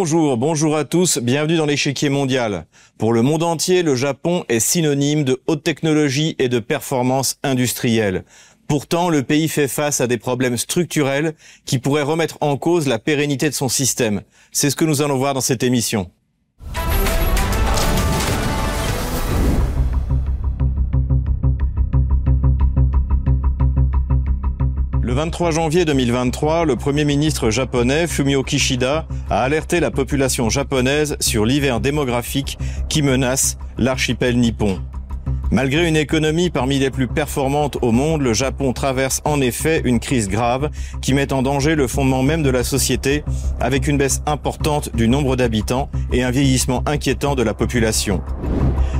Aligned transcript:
Bonjour, 0.00 0.36
bonjour 0.36 0.76
à 0.76 0.84
tous, 0.84 1.18
bienvenue 1.18 1.56
dans 1.56 1.66
l'échiquier 1.66 2.08
mondial. 2.08 2.66
Pour 2.98 3.12
le 3.12 3.22
monde 3.22 3.42
entier, 3.42 3.82
le 3.82 3.96
Japon 3.96 4.44
est 4.48 4.60
synonyme 4.60 5.24
de 5.24 5.42
haute 5.48 5.64
technologie 5.64 6.36
et 6.38 6.48
de 6.48 6.60
performance 6.60 7.36
industrielle. 7.42 8.22
Pourtant, 8.68 9.08
le 9.08 9.24
pays 9.24 9.48
fait 9.48 9.66
face 9.66 10.00
à 10.00 10.06
des 10.06 10.16
problèmes 10.16 10.56
structurels 10.56 11.34
qui 11.64 11.80
pourraient 11.80 12.04
remettre 12.04 12.38
en 12.40 12.56
cause 12.56 12.86
la 12.86 13.00
pérennité 13.00 13.48
de 13.48 13.54
son 13.54 13.68
système. 13.68 14.22
C'est 14.52 14.70
ce 14.70 14.76
que 14.76 14.84
nous 14.84 15.02
allons 15.02 15.18
voir 15.18 15.34
dans 15.34 15.40
cette 15.40 15.64
émission. 15.64 16.08
23 25.18 25.50
janvier 25.50 25.84
2023, 25.84 26.64
le 26.64 26.76
Premier 26.76 27.04
ministre 27.04 27.50
japonais 27.50 28.06
Fumio 28.06 28.44
Kishida 28.44 29.04
a 29.28 29.42
alerté 29.42 29.80
la 29.80 29.90
population 29.90 30.48
japonaise 30.48 31.16
sur 31.18 31.44
l'hiver 31.44 31.80
démographique 31.80 32.56
qui 32.88 33.02
menace 33.02 33.58
l'archipel 33.78 34.38
nippon. 34.38 34.78
Malgré 35.50 35.88
une 35.88 35.96
économie 35.96 36.50
parmi 36.50 36.78
les 36.78 36.90
plus 36.90 37.08
performantes 37.08 37.78
au 37.80 37.90
monde, 37.90 38.20
le 38.20 38.34
Japon 38.34 38.74
traverse 38.74 39.22
en 39.24 39.40
effet 39.40 39.80
une 39.84 39.98
crise 39.98 40.28
grave 40.28 40.68
qui 41.00 41.14
met 41.14 41.32
en 41.32 41.40
danger 41.40 41.74
le 41.74 41.86
fondement 41.86 42.22
même 42.22 42.42
de 42.42 42.50
la 42.50 42.64
société 42.64 43.24
avec 43.58 43.88
une 43.88 43.96
baisse 43.96 44.20
importante 44.26 44.94
du 44.94 45.08
nombre 45.08 45.36
d'habitants 45.36 45.88
et 46.12 46.22
un 46.22 46.30
vieillissement 46.30 46.82
inquiétant 46.86 47.34
de 47.34 47.42
la 47.42 47.54
population. 47.54 48.20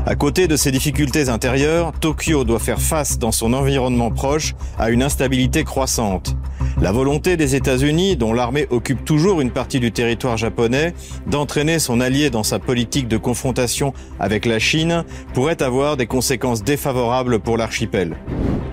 À 0.06 0.14
côté 0.14 0.48
de 0.48 0.56
ces 0.56 0.70
difficultés 0.70 1.28
intérieures, 1.28 1.92
Tokyo 2.00 2.44
doit 2.44 2.58
faire 2.58 2.80
face 2.80 3.18
dans 3.18 3.32
son 3.32 3.52
environnement 3.52 4.10
proche 4.10 4.54
à 4.78 4.88
une 4.88 5.02
instabilité 5.02 5.64
croissante. 5.64 6.34
La 6.80 6.92
volonté 6.92 7.36
des 7.36 7.56
États-Unis, 7.56 8.16
dont 8.16 8.32
l'armée 8.32 8.66
occupe 8.70 9.04
toujours 9.04 9.40
une 9.40 9.50
partie 9.50 9.80
du 9.80 9.90
territoire 9.90 10.36
japonais, 10.36 10.94
d'entraîner 11.26 11.78
son 11.78 12.00
allié 12.00 12.30
dans 12.30 12.42
sa 12.44 12.58
politique 12.58 13.08
de 13.08 13.16
confrontation 13.16 13.92
avec 14.20 14.46
la 14.46 14.58
Chine 14.58 15.04
pourrait 15.34 15.62
avoir 15.62 15.96
des 15.96 16.06
conséquences 16.06 16.62
défavorables 16.62 17.40
pour 17.40 17.56
l'archipel. 17.56 18.16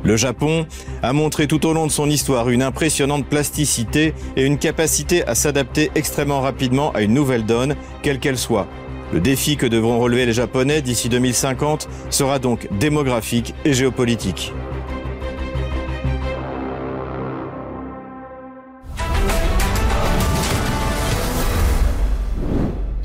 Le 0.03 0.17
Japon 0.17 0.67
a 1.01 1.13
montré 1.13 1.47
tout 1.47 1.65
au 1.65 1.73
long 1.73 1.87
de 1.87 1.91
son 1.91 2.09
histoire 2.09 2.49
une 2.49 2.61
impressionnante 2.61 3.25
plasticité 3.25 4.13
et 4.35 4.45
une 4.45 4.59
capacité 4.59 5.25
à 5.25 5.33
s'adapter 5.33 5.89
extrêmement 5.95 6.41
rapidement 6.41 6.91
à 6.91 7.01
une 7.01 7.13
nouvelle 7.13 7.43
donne, 7.43 7.75
quelle 8.03 8.19
qu'elle 8.19 8.37
soit. 8.37 8.67
Le 9.13 9.19
défi 9.19 9.57
que 9.57 9.65
devront 9.65 9.99
relever 9.99 10.27
les 10.27 10.33
Japonais 10.33 10.83
d'ici 10.83 11.09
2050 11.09 11.87
sera 12.11 12.37
donc 12.37 12.67
démographique 12.79 13.55
et 13.65 13.73
géopolitique. 13.73 14.53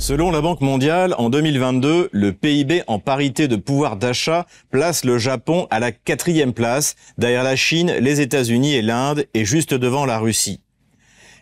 Selon 0.01 0.31
la 0.31 0.41
Banque 0.41 0.63
mondiale, 0.63 1.15
en 1.19 1.29
2022, 1.29 2.09
le 2.11 2.33
PIB 2.33 2.83
en 2.87 2.99
parité 2.99 3.49
de 3.49 3.57
pouvoir 3.57 3.97
d'achat 3.97 4.47
place 4.71 5.05
le 5.05 5.19
Japon 5.19 5.67
à 5.69 5.79
la 5.79 5.93
quatrième 5.93 6.55
place, 6.55 6.97
derrière 7.19 7.45
la 7.45 7.55
Chine, 7.55 7.93
les 8.01 8.23
États-Unis 8.23 8.77
et 8.77 8.81
l'Inde, 8.81 9.27
et 9.35 9.45
juste 9.45 9.75
devant 9.75 10.07
la 10.07 10.19
Russie. 10.19 10.61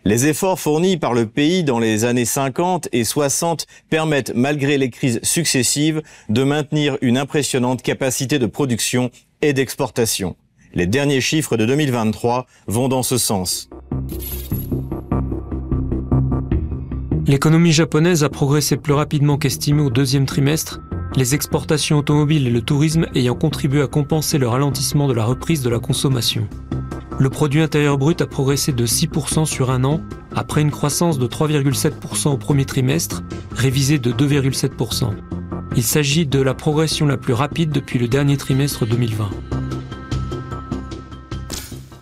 Les 0.05 0.27
efforts 0.27 0.59
fournis 0.59 0.97
par 0.97 1.15
le 1.15 1.27
pays 1.27 1.62
dans 1.62 1.78
les 1.78 2.05
années 2.05 2.25
50 2.25 2.89
et 2.91 3.05
60 3.05 3.69
permettent, 3.91 4.33
malgré 4.34 4.77
les 4.77 4.91
crises 4.91 5.20
successives, 5.22 6.03
de 6.28 6.43
maintenir 6.43 6.98
une 7.00 7.17
impressionnante 7.17 7.83
capacité 7.83 8.41
de 8.41 8.47
production 8.47 9.12
et 9.41 9.53
d'exportation. 9.53 10.34
Les 10.75 10.89
derniers 10.89 11.20
chiffres 11.20 11.56
de 11.56 11.65
2023 11.65 12.47
vont 12.67 12.89
dans 12.89 13.05
ce 13.05 13.19
sens. 13.19 13.70
L'économie 17.28 17.72
japonaise 17.72 18.25
a 18.25 18.31
progressé 18.31 18.78
plus 18.78 18.94
rapidement 18.94 19.37
qu'estimé 19.37 19.83
au 19.83 19.91
deuxième 19.91 20.25
trimestre, 20.25 20.81
les 21.15 21.34
exportations 21.34 21.99
automobiles 21.99 22.47
et 22.47 22.50
le 22.50 22.62
tourisme 22.62 23.05
ayant 23.15 23.34
contribué 23.34 23.83
à 23.83 23.87
compenser 23.87 24.39
le 24.39 24.49
ralentissement 24.49 25.06
de 25.09 25.12
la 25.12 25.27
reprise 25.27 25.61
de 25.61 25.69
la 25.69 25.78
consommation. 25.78 26.49
Le 27.19 27.28
produit 27.28 27.61
intérieur 27.61 27.99
brut 27.99 28.22
a 28.22 28.27
progressé 28.27 28.72
de 28.72 28.87
6% 28.87 29.44
sur 29.44 29.71
un 29.71 29.84
an, 29.84 30.00
après 30.34 30.62
une 30.62 30.71
croissance 30.71 31.19
de 31.19 31.27
3,7% 31.27 32.31
au 32.31 32.39
premier 32.39 32.65
trimestre, 32.65 33.22
révisée 33.53 33.99
de 33.99 34.10
2,7%. 34.10 35.10
Il 35.77 35.83
s'agit 35.83 36.25
de 36.25 36.41
la 36.41 36.55
progression 36.55 37.05
la 37.05 37.19
plus 37.19 37.34
rapide 37.34 37.72
depuis 37.72 37.99
le 37.99 38.09
dernier 38.09 38.39
trimestre 38.39 38.87
2020. 38.87 39.28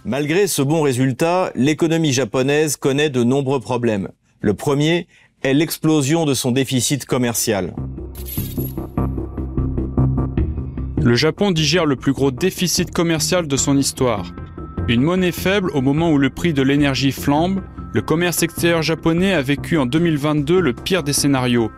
Malgré 0.04 0.46
ce 0.46 0.62
bon 0.62 0.82
résultat, 0.82 1.50
l'économie 1.56 2.12
japonaise 2.12 2.76
connaît 2.76 3.10
de 3.10 3.24
nombreux 3.24 3.58
problèmes. 3.58 4.10
Le 4.40 4.54
premier 4.54 5.06
est 5.42 5.54
l'explosion 5.54 6.24
de 6.24 6.34
son 6.34 6.52
déficit 6.52 7.06
commercial. 7.06 7.74
Le 11.02 11.14
Japon 11.14 11.52
digère 11.52 11.86
le 11.86 11.96
plus 11.96 12.12
gros 12.12 12.30
déficit 12.30 12.90
commercial 12.90 13.46
de 13.46 13.56
son 13.56 13.76
histoire. 13.76 14.32
Une 14.88 15.02
monnaie 15.02 15.32
faible 15.32 15.70
au 15.72 15.80
moment 15.80 16.10
où 16.10 16.18
le 16.18 16.30
prix 16.30 16.52
de 16.52 16.62
l'énergie 16.62 17.12
flambe, 17.12 17.62
le 17.92 18.02
commerce 18.02 18.42
extérieur 18.42 18.82
japonais 18.82 19.32
a 19.32 19.42
vécu 19.42 19.78
en 19.78 19.86
2022 19.86 20.60
le 20.60 20.72
pire 20.72 21.02
des 21.02 21.12
scénarios, 21.12 21.70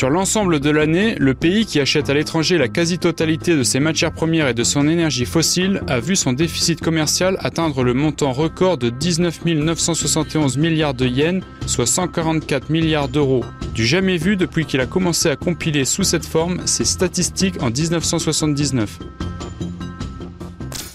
sur 0.00 0.08
l'ensemble 0.08 0.60
de 0.60 0.70
l'année, 0.70 1.14
le 1.18 1.34
pays 1.34 1.66
qui 1.66 1.78
achète 1.78 2.08
à 2.08 2.14
l'étranger 2.14 2.56
la 2.56 2.68
quasi-totalité 2.68 3.54
de 3.54 3.62
ses 3.62 3.80
matières 3.80 4.12
premières 4.12 4.48
et 4.48 4.54
de 4.54 4.64
son 4.64 4.88
énergie 4.88 5.26
fossile 5.26 5.82
a 5.88 6.00
vu 6.00 6.16
son 6.16 6.32
déficit 6.32 6.80
commercial 6.80 7.36
atteindre 7.40 7.84
le 7.84 7.92
montant 7.92 8.32
record 8.32 8.78
de 8.78 8.88
19 8.88 9.44
971 9.44 10.56
milliards 10.56 10.94
de 10.94 11.06
yens, 11.06 11.44
soit 11.66 11.84
144 11.84 12.70
milliards 12.70 13.10
d'euros, 13.10 13.44
du 13.74 13.84
jamais 13.84 14.16
vu 14.16 14.36
depuis 14.36 14.64
qu'il 14.64 14.80
a 14.80 14.86
commencé 14.86 15.28
à 15.28 15.36
compiler 15.36 15.84
sous 15.84 16.02
cette 16.02 16.24
forme 16.24 16.66
ses 16.66 16.86
statistiques 16.86 17.62
en 17.62 17.68
1979. 17.68 19.00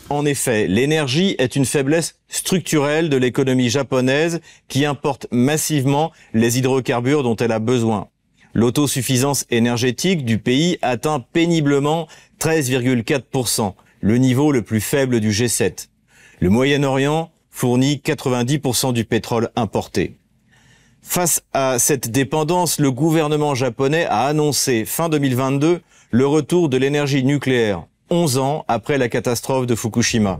En 0.09 0.25
effet, 0.25 0.65
l'énergie 0.65 1.35
est 1.37 1.55
une 1.55 1.65
faiblesse 1.65 2.15
structurelle 2.27 3.09
de 3.09 3.17
l'économie 3.17 3.69
japonaise 3.69 4.41
qui 4.67 4.83
importe 4.83 5.27
massivement 5.29 6.11
les 6.33 6.57
hydrocarbures 6.57 7.21
dont 7.21 7.35
elle 7.35 7.51
a 7.51 7.59
besoin. 7.59 8.07
L'autosuffisance 8.55 9.45
énergétique 9.49 10.23
du 10.23 10.37
pays 10.37 10.77
atteint 10.81 11.19
péniblement 11.19 12.07
13,4%, 12.39 13.73
le 13.99 14.17
niveau 14.17 14.53
le 14.53 14.61
plus 14.61 14.79
faible 14.79 15.19
du 15.19 15.31
G7. 15.31 15.89
Le 16.39 16.49
Moyen-Orient 16.49 17.31
fournit 17.49 18.01
90% 18.03 18.93
du 18.93 19.03
pétrole 19.03 19.49
importé. 19.57 20.15
Face 21.01 21.43
à 21.51 21.79
cette 21.79 22.09
dépendance, 22.09 22.79
le 22.79 22.91
gouvernement 22.91 23.55
japonais 23.55 24.05
a 24.05 24.21
annoncé 24.21 24.85
fin 24.85 25.09
2022 25.09 25.81
le 26.11 26.25
retour 26.25 26.69
de 26.69 26.77
l'énergie 26.77 27.25
nucléaire, 27.25 27.83
11 28.09 28.37
ans 28.37 28.63
après 28.69 28.97
la 28.97 29.09
catastrophe 29.09 29.67
de 29.67 29.75
Fukushima. 29.75 30.39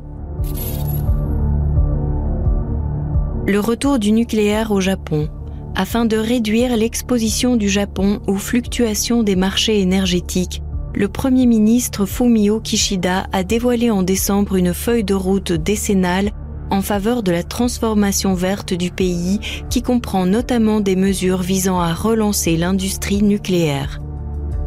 Le 3.46 3.60
retour 3.60 4.00
du 4.00 4.14
nucléaire 4.14 4.72
au 4.72 4.80
Japon 4.80 5.30
afin 5.76 6.06
de 6.06 6.18
réduire 6.18 6.76
l'exposition 6.78 7.58
du 7.58 7.70
Japon 7.70 8.22
aux 8.28 8.36
fluctuations 8.36 9.24
des 9.24 9.36
marchés 9.36 9.82
énergétiques, 9.82 10.62
le 10.94 11.10
Premier 11.10 11.46
ministre 11.46 12.06
Fumio 12.06 12.62
Kishida 12.62 13.28
a 13.34 13.44
dévoilé 13.44 13.92
en 13.92 14.02
décembre 14.02 14.56
une 14.56 14.74
feuille 14.74 15.04
de 15.04 15.14
route 15.14 15.52
décennale 15.52 16.32
en 16.72 16.82
faveur 16.82 17.22
de 17.22 17.32
la 17.32 17.44
transformation 17.44 18.34
verte 18.34 18.74
du 18.74 18.92
pays 18.92 19.40
qui 19.70 19.82
comprend 19.82 20.26
notamment 20.26 20.80
des 20.80 20.96
mesures 20.96 21.42
visant 21.42 21.80
à 21.80 21.94
relancer 21.94 22.56
l'industrie 22.56 23.22
nucléaire. 23.22 24.02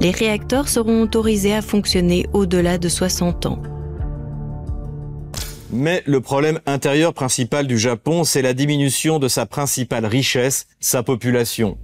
Les 0.00 0.10
réacteurs 0.10 0.68
seront 0.68 1.02
autorisés 1.02 1.54
à 1.54 1.62
fonctionner 1.62 2.26
au-delà 2.32 2.78
de 2.78 2.88
60 2.88 3.46
ans. 3.46 3.62
Mais 5.70 6.02
le 6.06 6.20
problème 6.20 6.60
intérieur 6.64 7.12
principal 7.12 7.66
du 7.66 7.78
Japon, 7.78 8.24
c'est 8.24 8.40
la 8.40 8.54
diminution 8.54 9.18
de 9.18 9.28
sa 9.28 9.44
principale 9.44 10.06
richesse, 10.06 10.66
sa 10.80 11.02
population. 11.02 11.76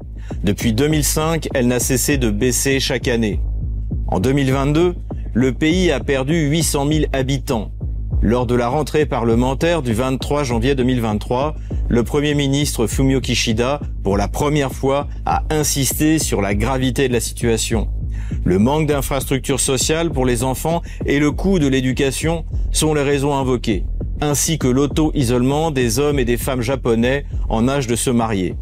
Depuis 0.43 0.73
2005, 0.73 1.49
elle 1.55 1.67
n'a 1.67 1.81
cessé 1.81 2.17
de 2.17 2.31
baisser 2.31 2.81
chaque 2.81 3.09
année. 3.09 3.41
En 4.09 4.21
2022, 4.21 4.95
le 5.35 5.53
pays 5.53 5.93
a 5.93 6.01
perdu 6.01 6.49
800 6.49 6.89
000 6.91 7.05
habitants. 7.13 7.73
Lors 8.23 8.47
de 8.47 8.55
la 8.55 8.69
rentrée 8.69 9.05
parlementaire 9.05 9.83
du 9.83 9.93
23 9.93 10.45
janvier 10.45 10.75
2023, 10.75 11.55
le 11.89 12.05
Premier 12.05 12.35
ministre 12.35 12.87
Fumio 12.87 13.21
Kishida, 13.21 13.81
pour 14.03 14.17
la 14.17 14.29
première 14.29 14.73
fois, 14.73 15.09
a 15.27 15.43
insisté 15.51 16.19
sur 16.19 16.41
la 16.41 16.55
gravité 16.55 17.07
de 17.09 17.13
la 17.13 17.21
situation. 17.21 17.89
Le 18.45 18.59
manque 18.59 18.87
d'infrastructures 18.87 19.61
sociales 19.61 20.11
pour 20.11 20.27
les 20.27 20.43
enfants 20.43 20.83
et 21.07 21.19
le 21.19 21.31
coût 21.31 21.59
de 21.59 21.67
l'éducation 21.67 22.45
sont 22.73 22.95
les 22.95 23.03
raisons 23.03 23.35
invoquées, 23.35 23.85
ainsi 24.21 24.59
que 24.59 24.69
l'auto-isolement 24.69 25.71
des 25.71 25.99
hommes 25.99 26.19
et 26.19 26.25
des 26.25 26.37
femmes 26.37 26.63
japonais 26.63 27.25
en 27.49 27.69
âge 27.69 27.87
de 27.87 27.97
se 27.97 28.11
marier. 28.11 28.55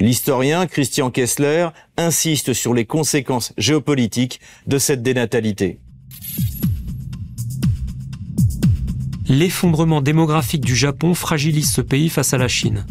L'historien 0.00 0.66
Christian 0.66 1.10
Kessler 1.10 1.68
insiste 1.96 2.52
sur 2.52 2.74
les 2.74 2.86
conséquences 2.86 3.52
géopolitiques 3.56 4.40
de 4.66 4.78
cette 4.78 5.02
dénatalité. 5.02 5.80
L'effondrement 9.28 10.00
démographique 10.00 10.64
du 10.64 10.74
Japon 10.74 11.14
fragilise 11.14 11.70
ce 11.70 11.80
pays 11.80 12.08
face 12.08 12.34
à 12.34 12.38
la 12.38 12.48
Chine. 12.48 12.84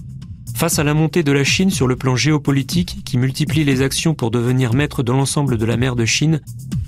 Face 0.62 0.78
à 0.78 0.84
la 0.84 0.94
montée 0.94 1.24
de 1.24 1.32
la 1.32 1.44
Chine 1.44 1.72
sur 1.72 1.88
le 1.88 1.96
plan 1.96 2.16
géopolitique, 2.16 3.00
qui 3.04 3.18
multiplie 3.18 3.64
les 3.64 3.82
actions 3.82 4.14
pour 4.14 4.30
devenir 4.30 4.76
maître 4.76 5.02
de 5.02 5.12
l'ensemble 5.12 5.58
de 5.58 5.66
la 5.66 5.76
mer 5.76 5.96
de 5.96 6.06
Chine, 6.06 6.40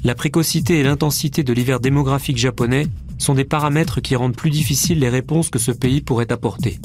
la 0.03 0.13
précocité 0.13 0.79
et 0.79 0.83
l'intensité 0.83 1.41
de 1.41 1.53
l'hiver 1.53 1.79
démographique 1.79 2.37
japonais 2.37 2.85
sont 3.17 3.33
des 3.33 3.45
paramètres 3.45 3.99
qui 3.99 4.15
rendent 4.15 4.35
plus 4.35 4.51
difficiles 4.51 4.99
les 4.99 5.09
réponses 5.09 5.49
que 5.49 5.57
ce 5.57 5.71
pays 5.71 6.01
pourrait 6.01 6.31
apporter. 6.31 6.79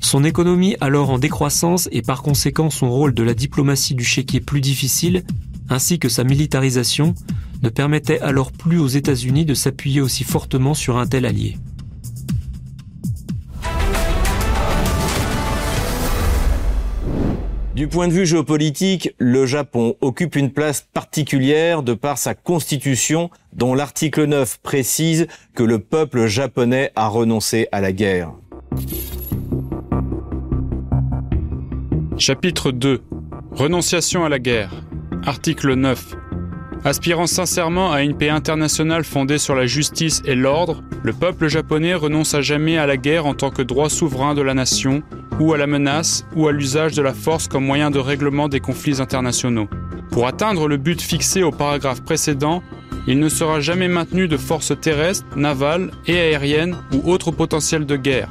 Son 0.00 0.24
économie 0.24 0.74
alors 0.80 1.10
en 1.10 1.20
décroissance 1.20 1.88
et 1.92 2.02
par 2.02 2.24
conséquent 2.24 2.68
son 2.68 2.90
rôle 2.90 3.14
de 3.14 3.22
la 3.22 3.34
diplomatie 3.34 3.94
du 3.94 4.02
chéquier 4.02 4.40
plus 4.40 4.60
difficile, 4.60 5.22
ainsi 5.68 6.00
que 6.00 6.08
sa 6.08 6.24
militarisation, 6.24 7.14
ne 7.62 7.68
permettait 7.68 8.18
alors 8.18 8.50
plus 8.50 8.80
aux 8.80 8.88
États-Unis 8.88 9.44
de 9.44 9.54
s'appuyer 9.54 10.00
aussi 10.00 10.24
fortement 10.24 10.74
sur 10.74 10.98
un 10.98 11.06
tel 11.06 11.26
allié. 11.26 11.54
Du 17.78 17.86
point 17.86 18.08
de 18.08 18.12
vue 18.12 18.26
géopolitique, 18.26 19.14
le 19.18 19.46
Japon 19.46 19.94
occupe 20.00 20.34
une 20.34 20.50
place 20.50 20.80
particulière 20.92 21.84
de 21.84 21.94
par 21.94 22.18
sa 22.18 22.34
constitution 22.34 23.30
dont 23.52 23.72
l'article 23.72 24.24
9 24.24 24.58
précise 24.64 25.28
que 25.54 25.62
le 25.62 25.78
peuple 25.78 26.26
japonais 26.26 26.90
a 26.96 27.06
renoncé 27.06 27.68
à 27.70 27.80
la 27.80 27.92
guerre. 27.92 28.32
Chapitre 32.16 32.72
2 32.72 33.00
Renonciation 33.52 34.24
à 34.24 34.28
la 34.28 34.40
guerre. 34.40 34.72
Article 35.24 35.74
9 35.74 36.16
Aspirant 36.84 37.26
sincèrement 37.26 37.90
à 37.92 38.02
une 38.02 38.16
paix 38.16 38.28
internationale 38.28 39.04
fondée 39.04 39.38
sur 39.38 39.54
la 39.54 39.66
justice 39.66 40.22
et 40.24 40.34
l'ordre, 40.34 40.82
le 41.02 41.12
peuple 41.12 41.48
japonais 41.48 41.94
renonce 41.94 42.34
à 42.34 42.40
jamais 42.40 42.78
à 42.78 42.86
la 42.86 42.96
guerre 42.96 43.26
en 43.26 43.34
tant 43.34 43.50
que 43.50 43.62
droit 43.62 43.90
souverain 43.90 44.34
de 44.34 44.42
la 44.42 44.54
nation, 44.54 45.02
ou 45.40 45.52
à 45.52 45.58
la 45.58 45.66
menace, 45.66 46.24
ou 46.36 46.46
à 46.46 46.52
l'usage 46.52 46.94
de 46.94 47.02
la 47.02 47.14
force 47.14 47.48
comme 47.48 47.64
moyen 47.64 47.90
de 47.90 47.98
règlement 47.98 48.48
des 48.48 48.60
conflits 48.60 49.00
internationaux. 49.00 49.68
Pour 50.10 50.26
atteindre 50.26 50.68
le 50.68 50.76
but 50.76 51.02
fixé 51.02 51.42
au 51.42 51.50
paragraphe 51.50 52.02
précédent, 52.02 52.62
il 53.06 53.18
ne 53.18 53.28
sera 53.28 53.60
jamais 53.60 53.88
maintenu 53.88 54.28
de 54.28 54.36
forces 54.36 54.72
terrestres, 54.80 55.26
navales 55.36 55.90
et 56.06 56.18
aériennes 56.18 56.76
ou 56.92 57.10
autres 57.10 57.30
potentiels 57.30 57.86
de 57.86 57.96
guerre. 57.96 58.28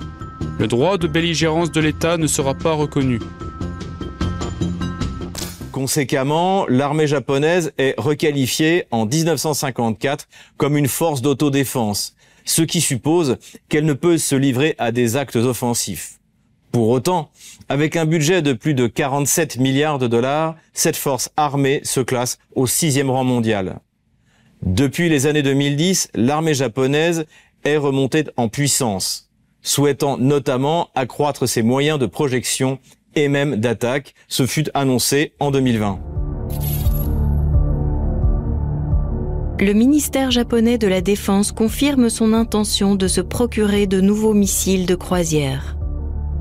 Le 0.59 0.67
droit 0.67 0.97
de 0.97 1.07
belligérance 1.07 1.71
de 1.71 1.81
l'État 1.81 2.17
ne 2.17 2.27
sera 2.27 2.53
pas 2.53 2.73
reconnu. 2.73 3.19
Conséquemment, 5.77 6.65
l'armée 6.67 7.05
japonaise 7.05 7.71
est 7.77 7.93
requalifiée 7.99 8.85
en 8.89 9.05
1954 9.05 10.27
comme 10.57 10.75
une 10.75 10.87
force 10.87 11.21
d'autodéfense, 11.21 12.15
ce 12.45 12.63
qui 12.63 12.81
suppose 12.81 13.37
qu'elle 13.69 13.85
ne 13.85 13.93
peut 13.93 14.17
se 14.17 14.33
livrer 14.33 14.73
à 14.79 14.91
des 14.91 15.17
actes 15.17 15.35
offensifs. 15.35 16.17
Pour 16.71 16.89
autant, 16.89 17.29
avec 17.69 17.95
un 17.95 18.05
budget 18.05 18.41
de 18.41 18.53
plus 18.53 18.73
de 18.73 18.87
47 18.87 19.57
milliards 19.57 19.99
de 19.99 20.07
dollars, 20.07 20.55
cette 20.73 20.95
force 20.95 21.29
armée 21.37 21.81
se 21.83 21.99
classe 21.99 22.39
au 22.55 22.65
sixième 22.65 23.11
rang 23.11 23.23
mondial. 23.23 23.77
Depuis 24.63 25.09
les 25.09 25.27
années 25.27 25.43
2010, 25.43 26.09
l'armée 26.15 26.55
japonaise 26.55 27.27
est 27.65 27.77
remontée 27.77 28.23
en 28.35 28.49
puissance, 28.49 29.29
souhaitant 29.61 30.17
notamment 30.17 30.89
accroître 30.95 31.47
ses 31.47 31.61
moyens 31.61 31.99
de 31.99 32.07
projection 32.07 32.79
et 33.17 33.29
même 33.29 33.55
d'attaque. 33.57 34.13
Ce 34.27 34.45
fut 34.45 34.69
annoncé 34.73 35.33
en 35.39 35.51
2020. 35.51 35.99
Le 39.59 39.73
ministère 39.73 40.29
japonais 40.29 40.77
de 40.77 40.85
la 40.87 41.01
Défense 41.01 41.51
confirme 41.51 42.09
son 42.09 42.31
intention 42.33 42.93
de 42.93 43.07
se 43.07 43.21
procurer 43.21 43.87
de 43.87 43.99
nouveaux 44.01 44.35
missiles 44.35 44.85
de 44.85 44.93
croisière. 44.93 45.77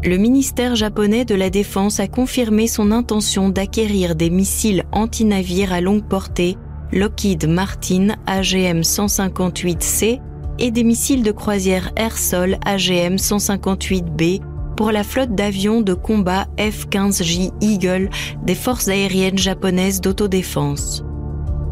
Le 0.05 0.19
ministère 0.19 0.77
japonais 0.77 1.25
de 1.25 1.35
la 1.35 1.49
Défense 1.49 1.99
a 1.99 2.09
confirmé 2.09 2.67
son 2.67 2.93
intention 2.93 3.49
d'acquérir 3.49 4.15
des 4.15 4.29
missiles 4.29 4.85
anti-navires 4.93 5.73
à 5.73 5.81
longue 5.81 6.07
portée 6.07 6.59
Lockheed 6.93 7.49
Martin 7.49 8.09
AGM-158C 8.27 10.21
et 10.59 10.71
des 10.71 10.85
missiles 10.85 11.23
de 11.23 11.33
croisière 11.33 11.93
air-sol 11.97 12.59
AGM-158B 12.67 14.43
pour 14.77 14.93
la 14.93 15.03
flotte 15.03 15.35
d'avions 15.35 15.81
de 15.81 15.95
combat 15.95 16.47
F-15J 16.59 17.51
Eagle 17.61 18.11
des 18.45 18.55
forces 18.55 18.89
aériennes 18.89 19.39
japonaises 19.39 20.01
d'autodéfense. 20.01 21.03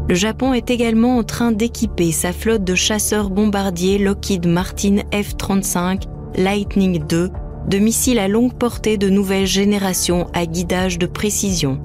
Le 0.09 0.15
Japon 0.15 0.53
est 0.53 0.69
également 0.69 1.17
en 1.17 1.23
train 1.23 1.51
d'équiper 1.51 2.11
sa 2.11 2.31
flotte 2.31 2.63
de 2.63 2.75
chasseurs 2.75 3.29
bombardiers 3.29 3.97
Lockheed 3.97 4.47
Martin 4.47 4.97
F-35 5.11 6.03
Lightning 6.35 7.03
II 7.11 7.29
de 7.67 7.77
missiles 7.79 8.19
à 8.19 8.27
longue 8.27 8.53
portée 8.53 8.97
de 8.97 9.09
nouvelle 9.09 9.47
génération 9.47 10.27
à 10.33 10.45
guidage 10.45 10.99
de 10.99 11.07
précision. 11.07 11.79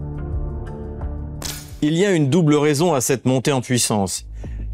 Il 1.83 1.97
y 1.97 2.05
a 2.05 2.13
une 2.13 2.29
double 2.29 2.57
raison 2.57 2.93
à 2.93 3.01
cette 3.01 3.25
montée 3.25 3.53
en 3.53 3.63
puissance. 3.63 4.27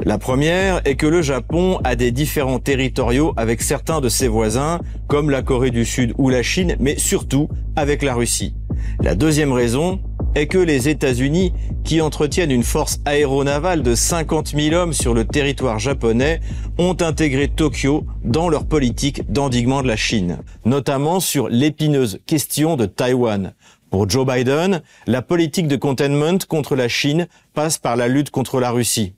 La 0.04 0.19
première 0.19 0.82
est 0.84 0.96
que 0.96 1.06
le 1.06 1.22
Japon 1.22 1.81
a 1.82 1.96
des 1.96 2.12
différents 2.12 2.58
territoriaux 2.58 3.32
avec 3.37 3.62
certains 3.62 4.00
de 4.00 4.10
ses 4.10 4.28
voisins, 4.28 4.78
comme 5.08 5.31
la 5.31 5.43
Corée 5.43 5.70
du 5.70 5.87
Sud 5.87 6.12
ou 6.19 6.28
la 6.28 6.43
Chine, 6.43 6.76
mais 6.78 6.98
surtout 6.98 7.48
avec 7.76 8.02
la 8.02 8.14
Russie. 8.14 8.54
La 9.00 9.14
deuxième 9.14 9.52
raison 9.52 10.00
est 10.34 10.48
que 10.48 10.58
les 10.58 10.90
États-Unis, 10.90 11.54
qui 11.82 12.02
entretiennent 12.02 12.50
une 12.50 12.62
force 12.62 13.00
aéronavale 13.06 13.82
de 13.82 13.94
50 13.94 14.48
000 14.48 14.75
hommes 14.75 14.93
sur 14.93 15.14
le 15.14 15.25
territoire 15.25 15.78
japonais, 15.78 16.40
ont 16.76 16.96
intégré 17.00 17.49
Tokyo 17.49 18.04
dans 18.22 18.50
leur 18.50 18.66
politique 18.66 19.32
d'endiguement 19.32 19.82
de 19.82 19.88
la 19.88 19.96
Chine, 19.96 20.38
notamment 20.66 21.20
sur 21.20 21.49
l'épineuse 21.49 22.20
question 22.26 22.76
de 22.76 22.84
Taïwan. 22.84 23.54
Pour 23.90 24.10
Joe 24.10 24.26
Biden, 24.26 24.82
la 25.06 25.22
politique 25.22 25.69
de 25.69 25.76
containment 25.76 26.38
contre 26.46 26.76
la 26.76 26.88
Chine 26.88 27.28
passe 27.54 27.78
par 27.78 27.96
la 27.96 28.08
lutte 28.08 28.31
contre 28.31 28.60
la 28.60 28.70
Russie. 28.70 29.14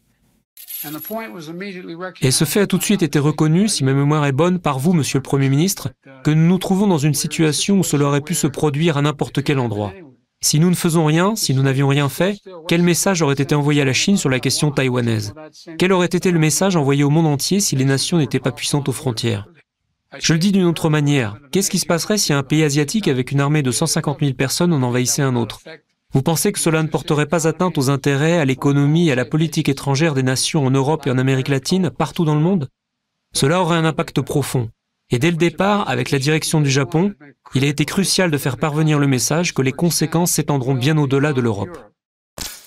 Et 2.22 2.30
ce 2.30 2.44
fait 2.44 2.60
a 2.60 2.66
tout 2.66 2.78
de 2.78 2.82
suite 2.82 3.02
été 3.02 3.18
reconnu, 3.18 3.68
si 3.68 3.82
ma 3.84 3.94
mémoire 3.94 4.26
est 4.26 4.32
bonne, 4.32 4.60
par 4.60 4.78
vous, 4.78 4.92
Monsieur 4.92 5.18
le 5.18 5.22
Premier 5.22 5.48
ministre, 5.48 5.90
que 6.22 6.30
nous 6.30 6.46
nous 6.46 6.58
trouvons 6.58 6.86
dans 6.86 6.98
une 6.98 7.14
situation 7.14 7.80
où 7.80 7.84
cela 7.84 8.06
aurait 8.06 8.20
pu 8.20 8.34
se 8.34 8.46
produire 8.46 8.96
à 8.96 9.02
n'importe 9.02 9.42
quel 9.42 9.58
endroit. 9.58 9.92
Si 10.40 10.60
nous 10.60 10.70
ne 10.70 10.76
faisons 10.76 11.04
rien, 11.04 11.34
si 11.34 11.52
nous 11.52 11.62
n'avions 11.62 11.88
rien 11.88 12.08
fait, 12.08 12.38
quel 12.68 12.82
message 12.82 13.22
aurait 13.22 13.34
été 13.34 13.56
envoyé 13.56 13.82
à 13.82 13.84
la 13.84 13.92
Chine 13.92 14.16
sur 14.16 14.28
la 14.28 14.38
question 14.38 14.70
taïwanaise? 14.70 15.34
Quel 15.78 15.92
aurait 15.92 16.06
été 16.06 16.30
le 16.30 16.38
message 16.38 16.76
envoyé 16.76 17.02
au 17.02 17.10
monde 17.10 17.26
entier 17.26 17.58
si 17.58 17.74
les 17.74 17.84
nations 17.84 18.18
n'étaient 18.18 18.38
pas 18.38 18.52
puissantes 18.52 18.88
aux 18.88 18.92
frontières? 18.92 19.48
Je 20.20 20.32
le 20.32 20.38
dis 20.38 20.52
d'une 20.52 20.64
autre 20.64 20.90
manière, 20.90 21.38
qu'est-ce 21.50 21.70
qui 21.70 21.78
se 21.78 21.86
passerait 21.86 22.18
si 22.18 22.32
un 22.32 22.44
pays 22.44 22.62
asiatique 22.62 23.08
avec 23.08 23.32
une 23.32 23.40
armée 23.40 23.62
de 23.62 23.72
150 23.72 24.20
000 24.20 24.34
personnes 24.34 24.72
en 24.72 24.82
envahissait 24.82 25.22
un 25.22 25.34
autre? 25.34 25.60
Vous 26.14 26.22
pensez 26.22 26.52
que 26.52 26.58
cela 26.58 26.82
ne 26.82 26.88
porterait 26.88 27.26
pas 27.26 27.46
atteinte 27.46 27.76
aux 27.76 27.90
intérêts, 27.90 28.38
à 28.38 28.46
l'économie 28.46 29.08
et 29.08 29.12
à 29.12 29.14
la 29.14 29.26
politique 29.26 29.68
étrangère 29.68 30.14
des 30.14 30.22
nations 30.22 30.64
en 30.64 30.70
Europe 30.70 31.06
et 31.06 31.10
en 31.10 31.18
Amérique 31.18 31.48
latine, 31.48 31.90
partout 31.90 32.24
dans 32.24 32.34
le 32.34 32.40
monde? 32.40 32.68
Cela 33.34 33.60
aurait 33.60 33.76
un 33.76 33.84
impact 33.84 34.22
profond. 34.22 34.70
Et 35.10 35.18
dès 35.18 35.30
le 35.30 35.36
départ, 35.36 35.88
avec 35.88 36.10
la 36.10 36.18
direction 36.18 36.62
du 36.62 36.70
Japon, 36.70 37.12
il 37.54 37.62
a 37.64 37.68
été 37.68 37.84
crucial 37.84 38.30
de 38.30 38.38
faire 38.38 38.56
parvenir 38.56 38.98
le 38.98 39.06
message 39.06 39.52
que 39.52 39.60
les 39.60 39.72
conséquences 39.72 40.32
s'étendront 40.32 40.74
bien 40.74 40.96
au-delà 40.96 41.34
de 41.34 41.42
l'Europe. 41.42 41.78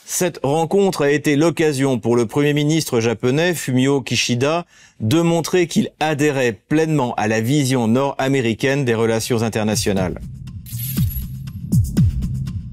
Cette 0.05 0.39
rencontre 0.43 1.03
a 1.03 1.09
été 1.09 1.35
l'occasion 1.35 1.97
pour 1.97 2.15
le 2.15 2.27
Premier 2.27 2.53
ministre 2.53 2.99
japonais 2.99 3.55
Fumio 3.55 4.01
Kishida 4.01 4.65
de 4.99 5.21
montrer 5.21 5.67
qu'il 5.67 5.89
adhérait 5.99 6.51
pleinement 6.53 7.15
à 7.15 7.27
la 7.27 7.41
vision 7.41 7.87
nord-américaine 7.87 8.85
des 8.85 8.93
relations 8.93 9.41
internationales. 9.41 10.19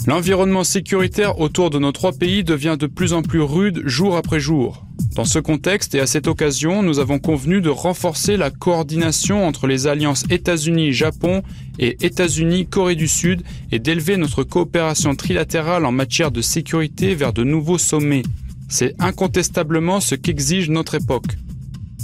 L'environnement 0.09 0.65
sécuritaire 0.65 1.39
autour 1.39 1.69
de 1.69 1.79
nos 1.79 1.93
trois 1.93 2.13
pays 2.13 2.43
devient 2.43 2.79
de 2.81 2.87
plus 2.87 3.13
en 3.13 3.21
plus 3.21 3.43
rude 3.43 3.83
jour 3.85 4.17
après 4.17 4.41
jour. 4.41 4.87
Dans 5.15 5.27
ce 5.27 5.39
contexte 5.39 5.95
et 5.95 6.01
à 6.01 6.07
cette 6.07 6.29
occasion, 6.29 6.83
nous 6.83 6.99
avons 6.99 7.19
convenu 7.19 7.61
de 7.61 7.69
renforcer 7.69 8.39
la 8.39 8.51
coordination 8.51 9.47
entre 9.47 9.67
les 9.67 9.87
alliances 9.87 10.25
États-Unis-Japon 10.31 11.43
et 11.79 11.99
États-Unis-Corée 12.01 12.95
du 12.95 13.07
Sud 13.07 13.43
et 13.71 13.81
d'élever 13.81 14.17
notre 14.17 14.45
coopération 14.45 15.15
trilatérale 15.15 15.85
en 15.85 15.93
matière 15.93 16.31
de 16.31 16.41
sécurité 16.41 17.15
vers 17.15 17.35
de 17.35 17.45
nouveaux 17.45 17.77
sommets. 17.77 18.23
C'est 18.71 18.95
incontestablement 19.01 20.01
ce 20.01 20.15
qu'exige 20.15 20.71
notre 20.71 20.95
époque. 20.95 21.37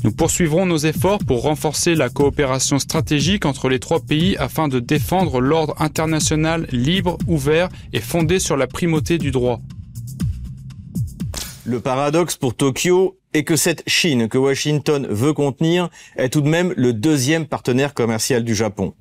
Nous 0.05 0.13
poursuivrons 0.13 0.67
nos 0.67 0.77
efforts 0.77 1.21
pour 1.27 1.41
renforcer 1.41 1.95
la 1.95 2.11
coopération 2.11 2.79
stratégique 2.79 3.47
entre 3.47 3.71
les 3.71 3.79
trois 3.79 4.01
pays 4.01 4.37
afin 4.37 4.69
de 4.69 4.79
défendre 4.79 5.41
l'ordre 5.41 5.75
international 5.81 6.67
libre, 6.71 7.17
ouvert 7.27 7.71
et 7.95 8.01
fondé 8.01 8.39
sur 8.39 8.59
la 8.59 8.67
primauté 8.67 9.17
du 9.17 9.31
droit. 9.31 9.63
Le 11.65 11.81
paradoxe 11.81 12.37
pour 12.37 12.55
Tokyo 12.55 13.19
est 13.33 13.45
que 13.45 13.57
cette 13.57 13.83
Chine 13.87 14.29
que 14.29 14.37
Washington 14.37 15.07
veut 15.09 15.33
contenir 15.33 15.89
est 16.17 16.29
tout 16.29 16.43
de 16.43 16.51
même 16.51 16.75
le 16.77 16.93
deuxième 16.93 17.47
partenaire 17.47 17.95
commercial 17.95 18.45
du 18.45 18.55
Japon. 18.55 18.93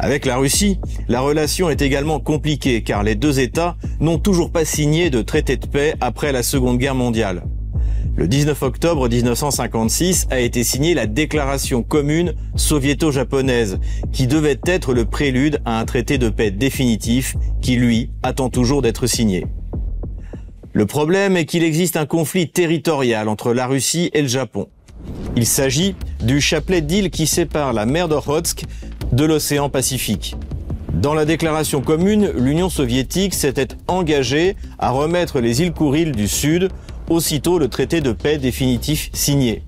Avec 0.00 0.26
la 0.26 0.38
Russie, 0.38 0.80
la 1.06 1.20
relation 1.20 1.70
est 1.70 1.82
également 1.82 2.18
compliquée 2.18 2.82
car 2.82 3.04
les 3.04 3.14
deux 3.14 3.38
États 3.38 3.76
n'ont 4.00 4.18
toujours 4.18 4.50
pas 4.50 4.64
signé 4.64 5.08
de 5.08 5.22
traité 5.22 5.56
de 5.56 5.66
paix 5.66 5.94
après 6.00 6.32
la 6.32 6.42
Seconde 6.42 6.78
Guerre 6.78 6.96
mondiale. 6.96 7.44
Le 8.14 8.28
19 8.28 8.62
octobre 8.62 9.08
1956 9.08 10.26
a 10.30 10.38
été 10.38 10.64
signée 10.64 10.92
la 10.92 11.06
déclaration 11.06 11.82
commune 11.82 12.34
soviéto-japonaise, 12.56 13.78
qui 14.12 14.26
devait 14.26 14.60
être 14.66 14.92
le 14.92 15.06
prélude 15.06 15.60
à 15.64 15.80
un 15.80 15.84
traité 15.86 16.18
de 16.18 16.28
paix 16.28 16.50
définitif 16.50 17.36
qui, 17.62 17.76
lui, 17.76 18.10
attend 18.22 18.50
toujours 18.50 18.82
d'être 18.82 19.06
signé. 19.06 19.46
Le 20.74 20.84
problème 20.84 21.38
est 21.38 21.46
qu'il 21.46 21.64
existe 21.64 21.96
un 21.96 22.04
conflit 22.04 22.50
territorial 22.50 23.28
entre 23.28 23.54
la 23.54 23.66
Russie 23.66 24.10
et 24.12 24.20
le 24.20 24.28
Japon. 24.28 24.68
Il 25.34 25.46
s'agit 25.46 25.96
du 26.22 26.42
chapelet 26.42 26.82
d'îles 26.82 27.10
qui 27.10 27.26
sépare 27.26 27.72
la 27.72 27.86
mer 27.86 28.08
d'Okhotsk 28.08 28.64
de 29.12 29.24
l'océan 29.24 29.70
Pacifique. 29.70 30.36
Dans 30.92 31.14
la 31.14 31.24
déclaration 31.24 31.80
commune, 31.80 32.30
l'Union 32.36 32.68
soviétique 32.68 33.32
s'était 33.32 33.68
engagée 33.88 34.56
à 34.78 34.90
remettre 34.90 35.40
les 35.40 35.62
îles 35.62 35.72
Kouriles 35.72 36.12
du 36.12 36.28
Sud 36.28 36.68
aussitôt 37.08 37.58
le 37.58 37.68
traité 37.68 38.00
de 38.00 38.12
paix 38.12 38.38
définitif 38.38 39.10
signé. 39.12 39.62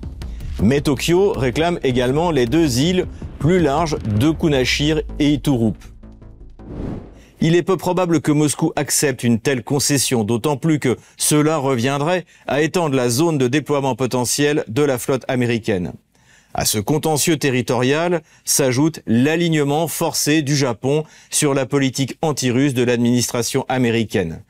Mais 0.61 0.81
Tokyo 0.81 1.33
réclame 1.33 1.79
également 1.83 2.31
les 2.31 2.45
deux 2.45 2.79
îles 2.79 3.07
plus 3.39 3.59
larges 3.59 3.97
de 3.99 4.31
Kunashir 4.31 5.01
et 5.19 5.33
Iturup. 5.33 5.77
Il 7.41 7.55
est 7.55 7.63
peu 7.63 7.77
probable 7.77 8.21
que 8.21 8.31
Moscou 8.31 8.71
accepte 8.75 9.23
une 9.23 9.39
telle 9.39 9.63
concession, 9.63 10.23
d'autant 10.23 10.57
plus 10.57 10.79
que 10.79 10.97
cela 11.17 11.57
reviendrait 11.57 12.25
à 12.47 12.61
étendre 12.61 12.95
la 12.95 13.09
zone 13.09 13.37
de 13.37 13.47
déploiement 13.47 13.95
potentiel 13.95 14.63
de 14.67 14.81
la 14.81 14.97
flotte 14.97 15.25
américaine. 15.27 15.93
À 16.53 16.63
ce 16.63 16.79
contentieux 16.79 17.35
territorial 17.35 18.21
s'ajoute 18.45 19.01
l'alignement 19.05 19.89
forcé 19.89 20.41
du 20.41 20.55
Japon 20.55 21.03
sur 21.29 21.53
la 21.53 21.65
politique 21.65 22.17
anti-russe 22.21 22.73
de 22.73 22.83
l'administration 22.83 23.65
américaine. 23.67 24.41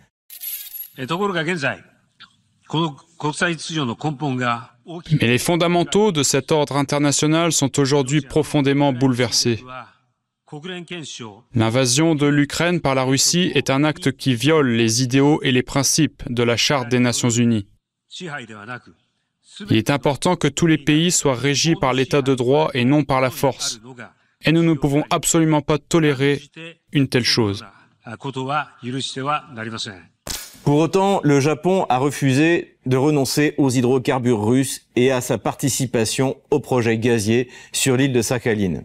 Mais 5.22 5.28
les 5.28 5.38
fondamentaux 5.38 6.12
de 6.12 6.24
cet 6.24 6.52
ordre 6.52 6.78
international 6.78 7.52
sont 7.52 7.80
aujourd'hui 7.80 8.22
profondément 8.22 8.94
bouleversés. 8.94 9.64
L'invasion 11.54 12.16
de 12.16 12.28
l'Ukraine 12.28 12.80
par 12.80 12.96
la 12.96 13.04
Russie 13.04 13.52
est 13.56 13.70
un 13.70 13.84
acte 13.84 14.12
qui 14.12 14.36
viole 14.36 14.70
les 14.70 15.04
idéaux 15.04 15.42
et 15.42 15.52
les 15.52 15.64
principes 15.64 16.24
de 16.30 16.44
la 16.44 16.56
Charte 16.56 16.90
des 16.90 17.00
Nations 17.00 17.30
Unies. 17.30 17.68
Il 19.70 19.78
est 19.78 19.90
important 19.90 20.36
que 20.36 20.48
tous 20.48 20.68
les 20.68 20.78
pays 20.78 21.12
soient 21.12 21.36
régis 21.36 21.76
par 21.80 21.94
l'état 21.94 22.22
de 22.22 22.36
droit 22.36 22.70
et 22.74 22.86
non 22.86 23.04
par 23.04 23.22
la 23.22 23.32
force. 23.32 23.80
Et 24.42 24.52
nous 24.52 24.64
ne 24.64 24.74
pouvons 24.74 25.04
absolument 25.10 25.62
pas 25.62 25.78
tolérer 25.78 26.42
une 26.92 27.08
telle 27.08 27.24
chose. 27.24 27.66
Pour 30.66 30.80
autant, 30.80 31.22
le 31.24 31.40
Japon 31.40 31.86
a 31.90 32.00
refusé 32.00 32.80
de 32.88 32.98
renoncer 32.98 33.54
aux 33.60 33.70
hydrocarbures 33.70 34.44
russes 34.44 34.82
et 34.96 35.12
à 35.12 35.22
sa 35.22 35.38
participation 35.38 36.38
au 36.50 36.60
projet 36.60 36.98
gazier 36.98 37.50
sur 37.72 37.96
l'île 37.96 38.14
de 38.14 38.24
Sakhaline. 38.24 38.82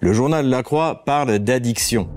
Le 0.00 0.12
journal 0.12 0.48
La 0.48 0.62
Croix 0.62 1.02
parle 1.04 1.40
d'addiction. 1.40 2.08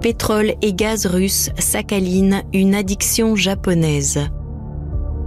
Pétrole 0.00 0.54
et 0.62 0.72
gaz 0.72 1.06
russe, 1.06 1.50
Sakhaline, 1.58 2.44
une 2.54 2.76
addiction 2.76 3.34
japonaise. 3.34 4.28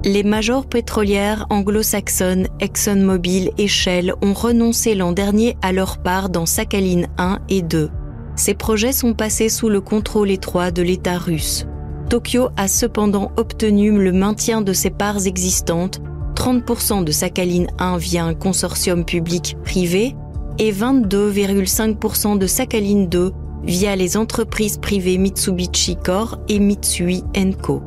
Les 0.05 0.23
majors 0.23 0.65
pétrolières 0.65 1.45
anglo-saxonnes, 1.49 2.47
ExxonMobil 2.61 3.51
et 3.57 3.67
Shell 3.67 4.13
ont 4.21 4.33
renoncé 4.33 4.95
l'an 4.95 5.11
dernier 5.11 5.57
à 5.61 5.73
leur 5.73 5.97
part 5.97 6.29
dans 6.29 6.45
Sakhaline 6.45 7.09
1 7.17 7.39
et 7.49 7.61
2 7.61 7.89
ces 8.35 8.53
projets 8.53 8.91
sont 8.91 9.13
passés 9.13 9.49
sous 9.49 9.69
le 9.69 9.81
contrôle 9.81 10.31
étroit 10.31 10.71
de 10.71 10.81
l'État 10.81 11.17
russe. 11.17 11.65
Tokyo 12.09 12.49
a 12.57 12.67
cependant 12.67 13.31
obtenu 13.37 13.91
le 13.91 14.11
maintien 14.11 14.61
de 14.61 14.73
ses 14.73 14.89
parts 14.89 15.25
existantes, 15.25 16.01
30% 16.35 17.03
de 17.03 17.11
Sakhalin 17.11 17.67
1 17.79 17.97
via 17.97 18.25
un 18.25 18.33
consortium 18.33 19.05
public-privé 19.05 20.15
et 20.59 20.71
22,5% 20.71 22.37
de 22.37 22.47
Sakhalin 22.47 23.05
2 23.05 23.31
via 23.63 23.95
les 23.95 24.17
entreprises 24.17 24.77
privées 24.77 25.17
Mitsubishi 25.17 25.95
Corp 25.95 26.39
et 26.49 26.59
Mitsui 26.59 27.23
Co. 27.61 27.81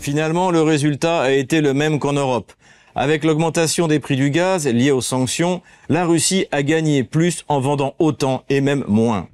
Finalement, 0.00 0.50
le 0.50 0.62
résultat 0.62 1.20
a 1.20 1.30
été 1.30 1.60
le 1.60 1.74
même 1.74 1.98
qu'en 1.98 2.14
Europe. 2.14 2.52
Avec 2.94 3.24
l'augmentation 3.24 3.86
des 3.86 4.00
prix 4.00 4.16
du 4.16 4.30
gaz 4.30 4.66
liée 4.66 4.90
aux 4.90 5.00
sanctions, 5.00 5.62
la 5.88 6.04
Russie 6.04 6.46
a 6.50 6.62
gagné 6.62 7.04
plus 7.04 7.44
en 7.48 7.60
vendant 7.60 7.94
autant 7.98 8.44
et 8.48 8.60
même 8.60 8.84
moins. 8.88 9.28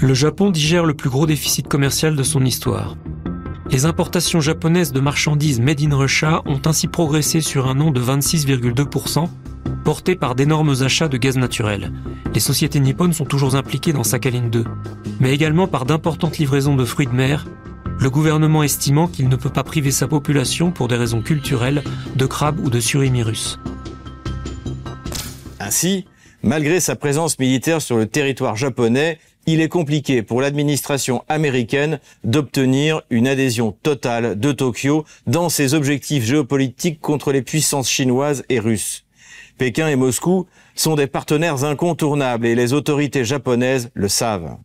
Le 0.00 0.14
Japon 0.14 0.50
digère 0.50 0.84
le 0.84 0.94
plus 0.94 1.08
gros 1.08 1.26
déficit 1.26 1.68
commercial 1.68 2.16
de 2.16 2.22
son 2.22 2.44
histoire. 2.44 2.96
Les 3.70 3.84
importations 3.84 4.40
japonaises 4.40 4.92
de 4.92 5.00
marchandises 5.00 5.60
made 5.60 5.80
in 5.82 5.96
Russia 5.96 6.42
ont 6.46 6.60
ainsi 6.66 6.86
progressé 6.86 7.40
sur 7.40 7.68
un 7.68 7.80
an 7.80 7.90
de 7.90 8.00
26,2%, 8.00 9.28
porté 9.84 10.16
par 10.16 10.34
d'énormes 10.34 10.74
achats 10.82 11.08
de 11.08 11.16
gaz 11.16 11.36
naturel. 11.36 11.92
Les 12.34 12.40
sociétés 12.40 12.80
nippones 12.80 13.12
sont 13.12 13.24
toujours 13.24 13.54
impliquées 13.54 13.92
dans 13.92 14.04
Sakhalin 14.04 14.48
2, 14.48 14.64
mais 15.20 15.32
également 15.32 15.66
par 15.66 15.84
d'importantes 15.84 16.38
livraisons 16.38 16.76
de 16.76 16.84
fruits 16.84 17.06
de 17.06 17.12
mer, 17.12 17.46
le 17.98 18.10
gouvernement 18.10 18.62
estimant 18.62 19.08
qu'il 19.08 19.28
ne 19.28 19.36
peut 19.36 19.50
pas 19.50 19.64
priver 19.64 19.90
sa 19.90 20.08
population 20.08 20.70
pour 20.70 20.88
des 20.88 20.96
raisons 20.96 21.22
culturelles 21.22 21.82
de 22.14 22.26
crabes 22.26 22.60
ou 22.60 22.70
de 22.70 22.80
surimi 22.80 23.24
Ainsi, 25.58 26.06
malgré 26.42 26.80
sa 26.80 26.96
présence 26.96 27.38
militaire 27.38 27.80
sur 27.80 27.96
le 27.96 28.06
territoire 28.06 28.56
japonais, 28.56 29.18
il 29.46 29.60
est 29.60 29.68
compliqué 29.68 30.22
pour 30.22 30.40
l'administration 30.40 31.24
américaine 31.28 32.00
d'obtenir 32.24 33.02
une 33.10 33.28
adhésion 33.28 33.72
totale 33.72 34.38
de 34.38 34.52
Tokyo 34.52 35.04
dans 35.26 35.48
ses 35.48 35.74
objectifs 35.74 36.24
géopolitiques 36.24 37.00
contre 37.00 37.32
les 37.32 37.42
puissances 37.42 37.88
chinoises 37.88 38.44
et 38.48 38.58
russes. 38.58 39.04
Pékin 39.56 39.88
et 39.88 39.96
Moscou 39.96 40.46
sont 40.74 40.96
des 40.96 41.06
partenaires 41.06 41.64
incontournables 41.64 42.46
et 42.46 42.54
les 42.54 42.72
autorités 42.72 43.24
japonaises 43.24 43.90
le 43.94 44.08
savent. 44.08 44.56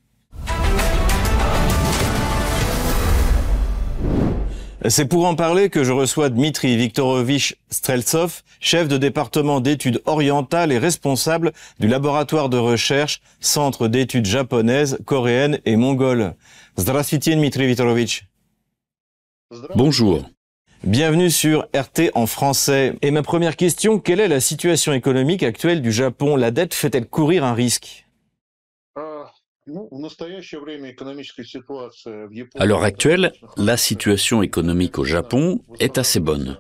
C'est 4.88 5.06
pour 5.06 5.24
en 5.24 5.34
parler 5.34 5.70
que 5.70 5.84
je 5.84 5.92
reçois 5.92 6.28
Dmitri 6.28 6.76
Viktorovich 6.76 7.56
Streltsov, 7.70 8.42
chef 8.60 8.88
de 8.88 8.98
département 8.98 9.60
d'études 9.60 10.02
orientales 10.04 10.70
et 10.70 10.78
responsable 10.78 11.52
du 11.80 11.88
laboratoire 11.88 12.48
de 12.48 12.58
recherche 12.58 13.20
Centre 13.40 13.88
d'études 13.88 14.26
japonaises, 14.26 14.98
coréennes 15.04 15.60
et 15.64 15.76
mongoles. 15.76 16.34
Здравствуйте, 16.76 17.34
Dmitri 17.34 17.66
Viktorovich. 17.66 18.26
Bonjour. 19.74 20.22
Bienvenue 20.84 21.30
sur 21.30 21.66
RT 21.74 22.10
en 22.14 22.26
français. 22.26 22.94
Et 23.02 23.10
ma 23.10 23.22
première 23.22 23.56
question, 23.56 23.98
quelle 23.98 24.20
est 24.20 24.28
la 24.28 24.40
situation 24.40 24.92
économique 24.92 25.42
actuelle 25.42 25.82
du 25.82 25.90
Japon 25.90 26.36
La 26.36 26.50
dette 26.50 26.74
fait-elle 26.74 27.06
courir 27.06 27.44
un 27.44 27.54
risque 27.54 28.06
À 32.55 32.65
l'heure 32.65 32.83
actuelle, 32.83 33.31
la 33.57 33.77
situation 33.77 34.41
économique 34.41 34.97
au 34.99 35.03
Japon 35.03 35.59
est 35.79 35.97
assez 35.97 36.19
bonne. 36.19 36.57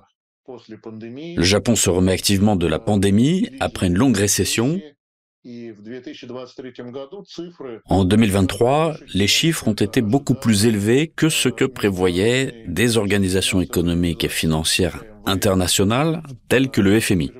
Le 0.47 1.43
Japon 1.43 1.75
se 1.75 1.89
remet 1.89 2.11
activement 2.11 2.55
de 2.55 2.67
la 2.67 2.79
pandémie 2.79 3.49
après 3.59 3.87
une 3.87 3.97
longue 3.97 4.17
récession. 4.17 4.79
En 7.85 8.05
2023, 8.05 8.97
les 9.13 9.27
chiffres 9.27 9.67
ont 9.67 9.73
été 9.73 10.01
beaucoup 10.01 10.35
plus 10.35 10.65
élevés 10.65 11.07
que 11.07 11.29
ce 11.29 11.49
que 11.49 11.65
prévoyaient 11.65 12.63
des 12.67 12.97
organisations 12.97 13.59
économiques 13.61 14.23
et 14.23 14.29
financières 14.29 15.03
internationales 15.25 16.21
telles 16.47 16.69
que 16.69 16.81
le 16.81 16.99
FMI. 16.99 17.31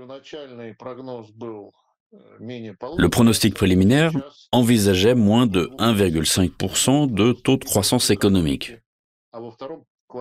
Le 2.42 3.08
pronostic 3.08 3.54
préliminaire 3.54 4.12
envisageait 4.52 5.16
moins 5.16 5.48
de 5.48 5.70
1,5% 5.78 7.12
de 7.12 7.32
taux 7.32 7.58
de 7.58 7.64
croissance 7.64 8.10
économique. 8.10 8.74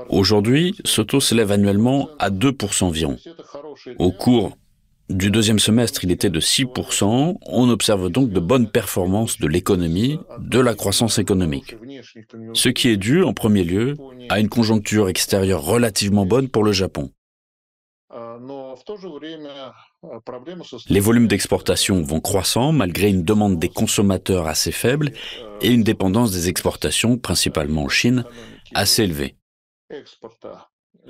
Aujourd'hui, 0.08 0.76
ce 0.84 1.02
taux 1.02 1.20
s'élève 1.20 1.50
annuellement 1.50 2.08
à 2.18 2.30
2% 2.30 2.84
environ. 2.84 3.16
Au 3.98 4.12
cours 4.12 4.56
du 5.08 5.32
deuxième 5.32 5.58
semestre, 5.58 6.04
il 6.04 6.12
était 6.12 6.30
de 6.30 6.38
6%. 6.38 7.38
On 7.44 7.68
observe 7.68 8.08
donc 8.10 8.30
de 8.30 8.38
bonnes 8.38 8.70
performances 8.70 9.40
de 9.40 9.48
l'économie, 9.48 10.20
de 10.38 10.60
la 10.60 10.74
croissance 10.74 11.18
économique. 11.18 11.76
Ce 12.54 12.68
qui 12.68 12.88
est 12.88 12.96
dû, 12.96 13.24
en 13.24 13.32
premier 13.32 13.64
lieu, 13.64 13.96
à 14.28 14.38
une 14.38 14.48
conjoncture 14.48 15.08
extérieure 15.08 15.62
relativement 15.62 16.26
bonne 16.26 16.48
pour 16.48 16.62
le 16.62 16.70
Japon. 16.70 17.10
Les 20.88 21.00
volumes 21.00 21.28
d'exportation 21.28 22.02
vont 22.02 22.20
croissant 22.20 22.72
malgré 22.72 23.08
une 23.08 23.22
demande 23.22 23.58
des 23.58 23.68
consommateurs 23.68 24.46
assez 24.46 24.72
faible 24.72 25.12
et 25.60 25.70
une 25.70 25.82
dépendance 25.82 26.32
des 26.32 26.48
exportations, 26.48 27.18
principalement 27.18 27.84
en 27.84 27.88
Chine, 27.88 28.24
assez 28.74 29.02
élevée. 29.02 29.36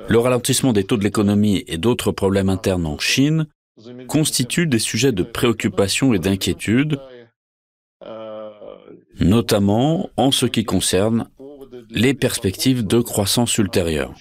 Le 0.08 0.18
ralentissement 0.18 0.72
des 0.72 0.84
taux 0.84 0.96
de 0.96 1.04
l'économie 1.04 1.64
et 1.66 1.78
d'autres 1.78 2.10
problèmes 2.10 2.48
internes 2.48 2.86
en 2.86 2.98
Chine 2.98 3.46
constituent 4.08 4.66
des 4.66 4.78
sujets 4.78 5.12
de 5.12 5.22
préoccupation 5.22 6.12
et 6.12 6.18
d'inquiétude 6.18 7.00
notamment 9.20 10.10
en 10.16 10.30
ce 10.30 10.46
qui 10.46 10.64
concerne 10.64 11.28
les 11.90 12.14
perspectives 12.14 12.86
de 12.86 13.00
croissance 13.00 13.58
ultérieure. 13.58 14.14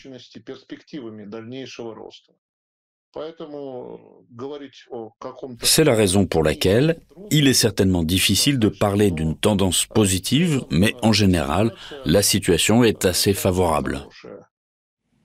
C'est 5.63 5.83
la 5.83 5.95
raison 5.95 6.25
pour 6.27 6.43
laquelle 6.43 6.99
il 7.31 7.47
est 7.47 7.53
certainement 7.53 8.03
difficile 8.03 8.59
de 8.59 8.69
parler 8.69 9.09
d'une 9.11 9.35
tendance 9.35 9.85
positive, 9.87 10.63
mais 10.69 10.93
en 11.01 11.11
général, 11.11 11.73
la 12.05 12.21
situation 12.21 12.83
est 12.83 13.05
assez 13.05 13.33
favorable. 13.33 14.07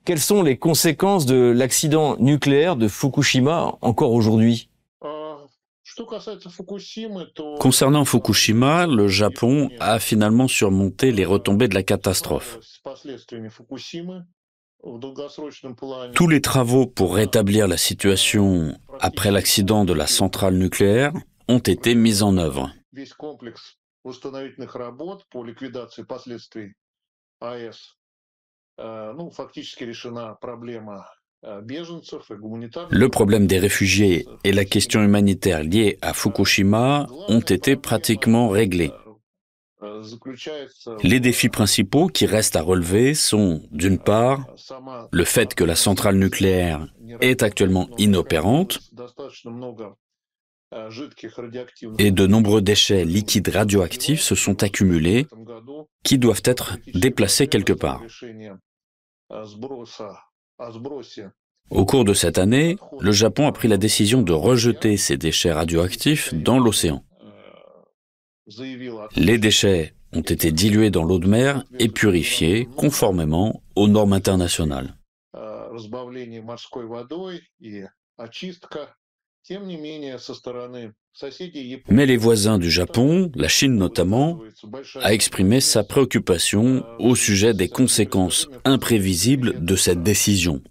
Quelles 0.05 0.21
sont 0.21 0.43
les 0.43 0.59
conséquences 0.59 1.27
de 1.27 1.37
l'accident 1.51 2.17
nucléaire 2.19 2.77
de 2.77 2.89
Fukushima 2.89 3.77
encore 3.81 4.13
aujourd'hui? 4.13 4.69
Concernant 7.61 8.05
Fukushima, 8.05 8.87
le 8.87 9.09
Japon 9.09 9.71
a 9.81 9.99
finalement 9.99 10.49
surmonté 10.49 11.13
les 11.13 11.25
retombées 11.25 11.69
de 11.69 11.75
la 11.75 11.83
catastrophe. 11.83 12.59
Tous 16.15 16.29
les 16.29 16.41
travaux 16.41 16.87
pour 16.87 17.15
rétablir 17.15 17.67
la 17.67 17.77
situation 17.77 18.77
après 19.01 19.31
l'accident 19.31 19.85
de 19.85 19.93
la 19.93 20.07
centrale 20.07 20.55
nucléaire 20.55 21.13
ont 21.49 21.59
été 21.59 21.95
mis 21.95 22.23
en 22.23 22.37
œuvre. 22.37 22.71
Le 32.91 33.07
problème 33.09 33.47
des 33.47 33.59
réfugiés 33.59 34.27
et 34.45 34.53
la 34.53 34.65
question 34.65 35.03
humanitaire 35.03 35.63
liée 35.63 35.99
à 36.03 36.13
Fukushima 36.15 37.07
ont 37.29 37.41
été 37.41 37.77
pratiquement 37.77 38.49
réglés. 38.49 38.93
Les 41.03 41.21
défis 41.21 41.49
principaux 41.49 42.09
qui 42.09 42.27
restent 42.27 42.57
à 42.57 42.63
relever 42.63 43.15
sont, 43.15 43.63
d'une 43.71 43.99
part, 43.99 44.47
le 45.11 45.25
fait 45.25 45.55
que 45.55 45.65
la 45.65 45.77
centrale 45.77 46.17
nucléaire 46.17 46.87
est 47.21 47.43
actuellement 47.43 47.89
inopérante 47.99 48.81
et 51.99 52.11
de 52.11 52.27
nombreux 52.27 52.63
déchets 52.63 53.05
liquides 53.05 53.49
radioactifs 53.49 54.21
se 54.21 54.35
sont 54.35 54.63
accumulés 54.63 55.27
qui 56.03 56.19
doivent 56.19 56.43
être 56.45 56.77
déplacés 56.95 57.47
quelque 57.47 57.73
part. 57.73 58.03
Au 61.71 61.85
cours 61.87 62.05
de 62.05 62.13
cette 62.13 62.39
année, 62.39 62.77
le 63.01 63.13
Japon 63.13 63.47
a 63.47 63.53
pris 63.53 63.69
la 63.69 63.77
décision 63.77 64.23
de 64.23 64.33
rejeter 64.33 64.97
ces 64.97 65.17
déchets 65.17 65.53
radioactifs 65.53 66.35
dans 66.35 66.59
l'océan. 66.59 67.05
Les 69.17 69.39
déchets 69.39 69.95
ont 70.13 70.21
été 70.21 70.53
dilués 70.53 70.91
dans 70.91 71.05
l'eau 71.05 71.19
de 71.19 71.27
mer 71.27 71.65
et 71.79 71.89
purifiés 71.89 72.69
conformément 72.77 73.63
aux 73.75 73.89
normes 73.89 74.13
internationales. 74.13 74.95
Mais 81.89 82.07
les 82.07 82.17
voisins 82.17 82.59
du 82.59 82.71
Japon, 82.71 83.33
la 83.35 83.49
Chine 83.49 83.77
notamment, 83.77 84.41
a 85.01 85.13
exprimé 85.13 85.61
sa 85.61 85.85
préoccupation 85.85 86.85
au 86.99 87.15
sujet 87.15 87.55
des 87.55 87.69
conséquences 87.69 88.49
imprévisibles 88.65 89.65
de 89.65 89.77
cette 89.77 90.03
décision. 90.03 90.63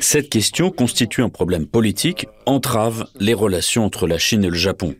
Cette 0.00 0.30
question 0.30 0.70
constitue 0.70 1.22
un 1.22 1.28
problème 1.28 1.66
politique, 1.66 2.26
entrave 2.46 3.06
les 3.18 3.34
relations 3.34 3.84
entre 3.84 4.06
la 4.06 4.18
Chine 4.18 4.44
et 4.44 4.50
le 4.50 4.56
Japon. 4.56 4.94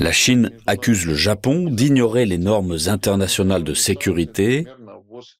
La 0.00 0.12
Chine 0.12 0.50
accuse 0.66 1.06
le 1.06 1.14
Japon 1.14 1.70
d'ignorer 1.70 2.26
les 2.26 2.38
normes 2.38 2.76
internationales 2.86 3.62
de 3.62 3.74
sécurité 3.74 4.66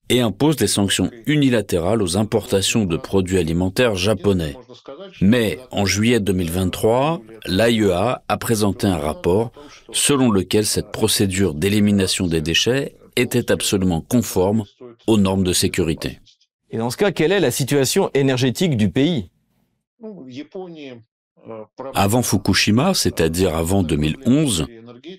et 0.08 0.20
impose 0.20 0.56
des 0.56 0.66
sanctions 0.66 1.10
unilatérales 1.26 2.02
aux 2.02 2.16
importations 2.16 2.84
de 2.84 2.96
produits 2.96 3.38
alimentaires 3.38 3.96
japonais. 3.96 4.56
Mais 5.20 5.58
en 5.70 5.84
juillet 5.84 6.20
2023, 6.20 7.20
l'AIEA 7.46 8.22
a 8.28 8.36
présenté 8.36 8.86
un 8.86 8.98
rapport 8.98 9.52
selon 9.92 10.30
lequel 10.30 10.66
cette 10.66 10.92
procédure 10.92 11.54
d'élimination 11.54 12.26
des 12.26 12.40
déchets 12.40 12.94
était 13.16 13.50
absolument 13.50 14.00
conforme 14.00 14.64
aux 15.06 15.18
normes 15.18 15.44
de 15.44 15.52
sécurité. 15.52 16.20
Et 16.70 16.78
dans 16.78 16.90
ce 16.90 16.96
cas, 16.96 17.10
quelle 17.10 17.32
est 17.32 17.40
la 17.40 17.50
situation 17.50 18.10
énergétique 18.14 18.76
du 18.76 18.90
pays? 18.90 19.30
Avant 21.94 22.22
Fukushima, 22.22 22.94
c'est-à-dire 22.94 23.56
avant 23.56 23.82
2011, 23.82 24.66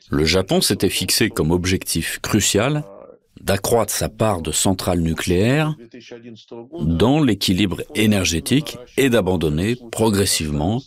le 0.10 0.26
Japon 0.26 0.62
s'était 0.62 0.90
fixé 0.90 1.30
comme 1.30 1.52
objectif 1.52 2.20
crucial 2.20 2.84
d'accroître 3.44 3.94
sa 3.94 4.10
part 4.10 4.42
de 4.42 4.52
centrales 4.52 5.00
nucléaires 5.00 5.76
dans 6.82 7.22
l'équilibre 7.24 7.82
énergétique 7.96 8.78
et 8.98 9.10
d'abandonner 9.10 9.76
progressivement 9.92 10.82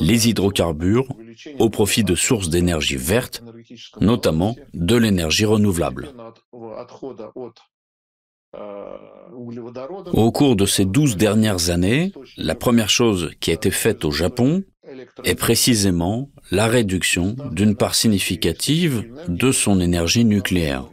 les 0.00 0.28
hydrocarbures 0.28 1.08
au 1.58 1.70
profit 1.70 2.04
de 2.04 2.14
sources 2.14 2.48
d'énergie 2.48 2.96
verte, 2.96 3.42
notamment 4.00 4.56
de 4.74 4.96
l'énergie 4.96 5.44
renouvelable. 5.44 6.12
Au 10.12 10.32
cours 10.32 10.56
de 10.56 10.66
ces 10.66 10.84
douze 10.84 11.16
dernières 11.16 11.70
années, 11.70 12.12
la 12.36 12.54
première 12.54 12.88
chose 12.88 13.32
qui 13.40 13.50
a 13.50 13.54
été 13.54 13.70
faite 13.70 14.04
au 14.04 14.10
Japon 14.10 14.62
est 15.24 15.34
précisément 15.34 16.30
la 16.50 16.66
réduction 16.66 17.36
d'une 17.52 17.76
part 17.76 17.94
significative 17.94 19.04
de 19.28 19.50
son 19.52 19.80
énergie 19.80 20.24
nucléaire. 20.24 20.88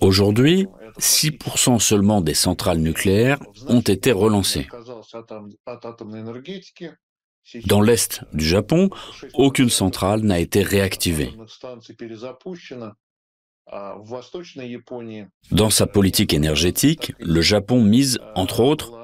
Aujourd'hui, 0.00 0.66
6% 0.98 1.78
seulement 1.78 2.20
des 2.20 2.34
centrales 2.34 2.78
nucléaires 2.78 3.38
ont 3.68 3.80
été 3.80 4.12
relancées. 4.12 4.66
Dans 7.66 7.80
l'est 7.80 8.22
du 8.32 8.44
Japon, 8.44 8.90
aucune 9.34 9.68
centrale 9.68 10.20
n'a 10.22 10.40
été 10.40 10.62
réactivée. 10.62 11.32
Dans 15.50 15.70
sa 15.70 15.86
politique 15.86 16.34
énergétique, 16.34 17.12
le 17.18 17.40
Japon 17.40 17.82
mise, 17.82 18.18
entre 18.34 18.60
autres, 18.60 19.03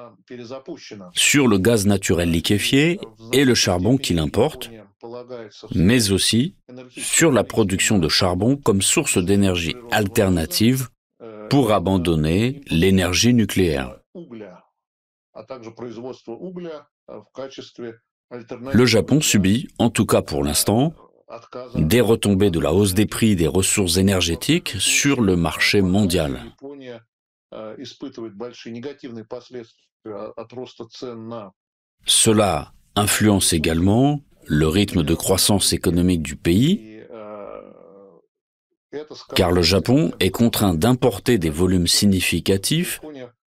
sur 1.13 1.49
le 1.49 1.59
gaz 1.59 1.87
naturel 1.87 2.31
liquéfié 2.31 3.01
et 3.33 3.45
le 3.45 3.55
charbon 3.55 3.97
qu'il 3.97 4.19
importe, 4.19 4.71
mais 5.75 6.11
aussi 6.11 6.57
sur 6.91 7.33
la 7.33 7.45
production 7.45 7.99
de 7.99 8.09
charbon 8.09 8.57
comme 8.57 8.83
source 8.83 9.19
d'énergie 9.19 9.75
alternative 9.91 10.89
pour 11.49 11.73
abandonner 11.73 12.61
l'énergie 12.69 13.35
nucléaire. 13.35 13.97
Le 18.73 18.87
Japon 18.87 19.21
subit, 19.21 19.69
en 19.79 19.91
tout 19.91 20.07
cas 20.07 20.23
pour 20.23 20.45
l'instant, 20.45 20.95
des 21.75 22.01
retombées 22.01 22.51
de 22.51 22.61
la 22.61 22.73
hausse 22.73 22.95
des 22.95 23.07
prix 23.07 23.37
des 23.37 23.47
ressources 23.47 23.97
énergétiques 23.97 24.75
sur 24.79 25.21
le 25.21 25.37
marché 25.37 25.83
mondial. 25.83 26.41
Cela 32.07 32.73
influence 32.97 33.53
également 33.53 34.21
le 34.47 34.69
rythme 34.69 35.03
de 35.03 35.15
croissance 35.15 35.73
économique 35.73 36.23
du 36.23 36.37
pays, 36.37 37.01
car 39.37 39.53
le 39.53 39.63
Japon 39.63 40.13
est 40.21 40.31
contraint 40.31 40.75
d'importer 40.75 41.39
des 41.39 41.51
volumes 41.51 41.87
significatifs 41.87 43.01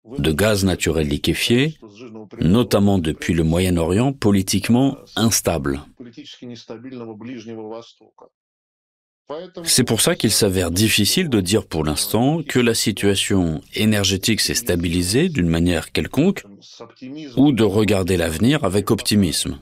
de 0.05 0.31
gaz 0.31 0.65
naturel 0.65 1.07
liquéfié, 1.07 1.77
notamment 2.39 2.97
depuis 2.97 3.33
le 3.33 3.43
Moyen-Orient 3.43 4.13
politiquement 4.13 4.97
instable. 5.15 5.81
C'est 9.63 9.83
pour 9.83 10.01
ça 10.01 10.15
qu'il 10.15 10.31
s'avère 10.31 10.71
difficile 10.71 11.29
de 11.29 11.41
dire 11.41 11.65
pour 11.65 11.83
l'instant 11.83 12.43
que 12.43 12.59
la 12.59 12.73
situation 12.73 13.61
énergétique 13.73 14.41
s'est 14.41 14.53
stabilisée 14.53 15.29
d'une 15.29 15.47
manière 15.47 15.91
quelconque 15.91 16.43
ou 17.37 17.51
de 17.51 17.63
regarder 17.63 18.17
l'avenir 18.17 18.63
avec 18.63 18.91
optimisme. 18.91 19.59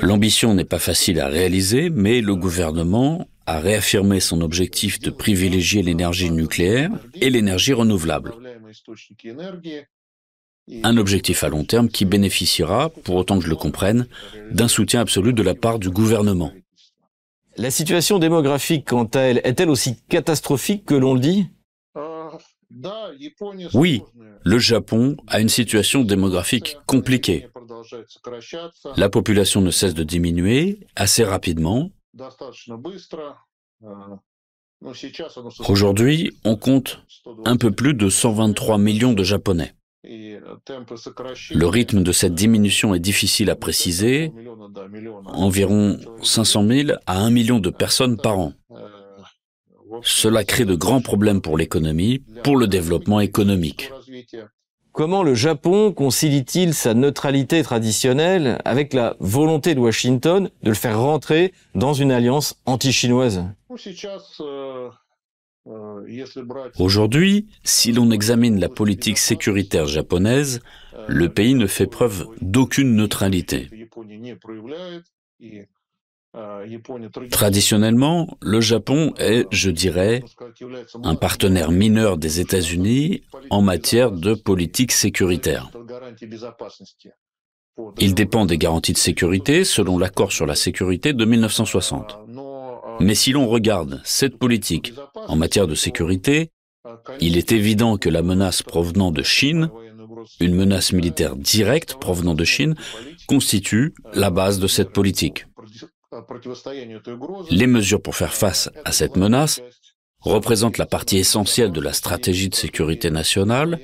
L'ambition 0.00 0.54
n'est 0.54 0.64
pas 0.64 0.78
facile 0.78 1.20
à 1.20 1.28
réaliser, 1.28 1.90
mais 1.90 2.20
le 2.20 2.36
gouvernement 2.36 3.26
a 3.46 3.58
réaffirmé 3.58 4.20
son 4.20 4.40
objectif 4.40 5.00
de 5.00 5.10
privilégier 5.10 5.82
l'énergie 5.82 6.30
nucléaire 6.30 6.90
et 7.14 7.30
l'énergie 7.30 7.72
renouvelable. 7.72 8.34
Un 10.84 10.96
objectif 10.96 11.42
à 11.42 11.48
long 11.48 11.64
terme 11.64 11.88
qui 11.88 12.04
bénéficiera, 12.04 12.88
pour 12.88 13.16
autant 13.16 13.38
que 13.38 13.44
je 13.44 13.50
le 13.50 13.56
comprenne, 13.56 14.06
d'un 14.50 14.68
soutien 14.68 15.00
absolu 15.00 15.32
de 15.32 15.42
la 15.42 15.54
part 15.54 15.78
du 15.78 15.90
gouvernement. 15.90 16.52
La 17.56 17.70
situation 17.70 18.18
démographique, 18.18 18.86
quant 18.88 19.04
à 19.04 19.20
elle, 19.20 19.40
est-elle 19.44 19.68
aussi 19.68 19.96
catastrophique 20.08 20.86
que 20.86 20.94
l'on 20.94 21.14
le 21.14 21.20
dit? 21.20 21.46
Oui, 23.74 24.02
le 24.44 24.58
Japon 24.58 25.16
a 25.26 25.40
une 25.40 25.48
situation 25.48 26.04
démographique 26.04 26.76
compliquée. 26.86 27.48
La 28.96 29.10
population 29.10 29.60
ne 29.60 29.70
cesse 29.70 29.94
de 29.94 30.04
diminuer 30.04 30.80
assez 30.96 31.24
rapidement. 31.24 31.90
Aujourd'hui, 35.68 36.30
on 36.44 36.56
compte 36.56 37.00
un 37.44 37.56
peu 37.56 37.70
plus 37.70 37.94
de 37.94 38.08
123 38.08 38.78
millions 38.78 39.12
de 39.12 39.22
Japonais. 39.22 39.74
Le 40.04 41.66
rythme 41.66 42.02
de 42.02 42.12
cette 42.12 42.34
diminution 42.34 42.94
est 42.94 43.00
difficile 43.00 43.50
à 43.50 43.56
préciser, 43.56 44.32
environ 45.26 45.98
500 46.22 46.66
000 46.66 46.90
à 47.06 47.20
1 47.20 47.30
million 47.30 47.60
de 47.60 47.70
personnes 47.70 48.16
par 48.16 48.38
an. 48.38 48.52
Cela 50.02 50.42
crée 50.44 50.64
de 50.64 50.74
grands 50.74 51.02
problèmes 51.02 51.40
pour 51.40 51.56
l'économie, 51.56 52.24
pour 52.42 52.56
le 52.56 52.66
développement 52.66 53.20
économique. 53.20 53.92
Comment 54.92 55.22
le 55.22 55.34
Japon 55.34 55.92
concilie-t-il 55.92 56.74
sa 56.74 56.92
neutralité 56.92 57.62
traditionnelle 57.62 58.60
avec 58.64 58.92
la 58.92 59.16
volonté 59.20 59.74
de 59.74 59.80
Washington 59.80 60.50
de 60.62 60.68
le 60.68 60.74
faire 60.74 61.00
rentrer 61.00 61.54
dans 61.74 61.94
une 61.94 62.12
alliance 62.12 62.60
anti-chinoise? 62.66 63.44
Aujourd'hui, 66.78 67.46
si 67.62 67.92
l'on 67.92 68.10
examine 68.10 68.58
la 68.58 68.68
politique 68.68 69.18
sécuritaire 69.18 69.86
japonaise, 69.86 70.60
le 71.08 71.28
pays 71.28 71.54
ne 71.54 71.66
fait 71.66 71.86
preuve 71.86 72.26
d'aucune 72.40 72.96
neutralité. 72.96 73.68
Traditionnellement, 77.30 78.38
le 78.40 78.60
Japon 78.60 79.12
est, 79.18 79.46
je 79.50 79.70
dirais, 79.70 80.22
un 81.04 81.14
partenaire 81.14 81.70
mineur 81.70 82.16
des 82.16 82.40
États-Unis 82.40 83.22
en 83.50 83.60
matière 83.60 84.10
de 84.10 84.34
politique 84.34 84.92
sécuritaire. 84.92 85.70
Il 87.98 88.14
dépend 88.14 88.46
des 88.46 88.58
garanties 88.58 88.92
de 88.92 88.98
sécurité 88.98 89.64
selon 89.64 89.98
l'accord 89.98 90.32
sur 90.32 90.46
la 90.46 90.54
sécurité 90.54 91.12
de 91.12 91.24
1960. 91.24 92.18
Mais 93.00 93.14
si 93.14 93.32
l'on 93.32 93.48
regarde 93.48 94.00
cette 94.04 94.38
politique 94.38 94.92
en 95.14 95.36
matière 95.36 95.66
de 95.66 95.74
sécurité, 95.74 96.50
il 97.20 97.36
est 97.36 97.52
évident 97.52 97.96
que 97.96 98.08
la 98.08 98.22
menace 98.22 98.62
provenant 98.62 99.10
de 99.10 99.22
Chine, 99.22 99.70
une 100.40 100.54
menace 100.54 100.92
militaire 100.92 101.36
directe 101.36 101.96
provenant 102.00 102.34
de 102.34 102.44
Chine, 102.44 102.74
constitue 103.26 103.94
la 104.14 104.30
base 104.30 104.58
de 104.58 104.66
cette 104.66 104.90
politique. 104.90 105.46
Les 107.50 107.66
mesures 107.66 108.02
pour 108.02 108.16
faire 108.16 108.34
face 108.34 108.70
à 108.84 108.92
cette 108.92 109.16
menace 109.16 109.62
représentent 110.20 110.78
la 110.78 110.86
partie 110.86 111.18
essentielle 111.18 111.72
de 111.72 111.80
la 111.80 111.92
stratégie 111.92 112.48
de 112.48 112.54
sécurité 112.54 113.10
nationale, 113.10 113.80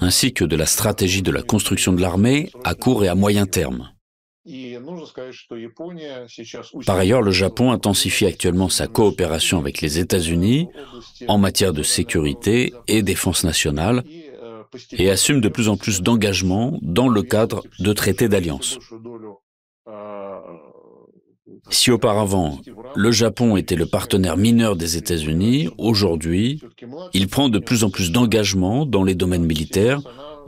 ainsi 0.00 0.32
que 0.32 0.44
de 0.44 0.56
la 0.56 0.66
stratégie 0.66 1.22
de 1.22 1.30
la 1.30 1.42
construction 1.42 1.92
de 1.92 2.00
l'armée 2.00 2.50
à 2.64 2.74
court 2.74 3.04
et 3.04 3.08
à 3.08 3.14
moyen 3.14 3.46
terme. 3.46 3.90
Par 6.86 6.96
ailleurs, 6.96 7.22
le 7.22 7.30
Japon 7.30 7.72
intensifie 7.72 8.24
actuellement 8.24 8.70
sa 8.70 8.86
coopération 8.86 9.58
avec 9.58 9.82
les 9.82 9.98
États-Unis 9.98 10.68
en 11.28 11.36
matière 11.36 11.74
de 11.74 11.82
sécurité 11.82 12.72
et 12.88 13.02
défense 13.02 13.44
nationale 13.44 14.02
et 14.92 15.10
assume 15.10 15.40
de 15.40 15.48
plus 15.48 15.68
en 15.68 15.76
plus 15.76 16.00
d'engagements 16.00 16.78
dans 16.80 17.08
le 17.08 17.22
cadre 17.22 17.64
de 17.80 17.92
traités 17.92 18.28
d'alliance. 18.28 18.78
Si 21.68 21.90
auparavant, 21.90 22.58
le 22.96 23.12
Japon 23.12 23.56
était 23.56 23.76
le 23.76 23.86
partenaire 23.86 24.38
mineur 24.38 24.76
des 24.76 24.96
États-Unis, 24.96 25.68
aujourd'hui, 25.76 26.62
il 27.12 27.28
prend 27.28 27.50
de 27.50 27.58
plus 27.58 27.84
en 27.84 27.90
plus 27.90 28.10
d'engagements 28.10 28.86
dans 28.86 29.04
les 29.04 29.14
domaines 29.14 29.44
militaires, 29.44 30.00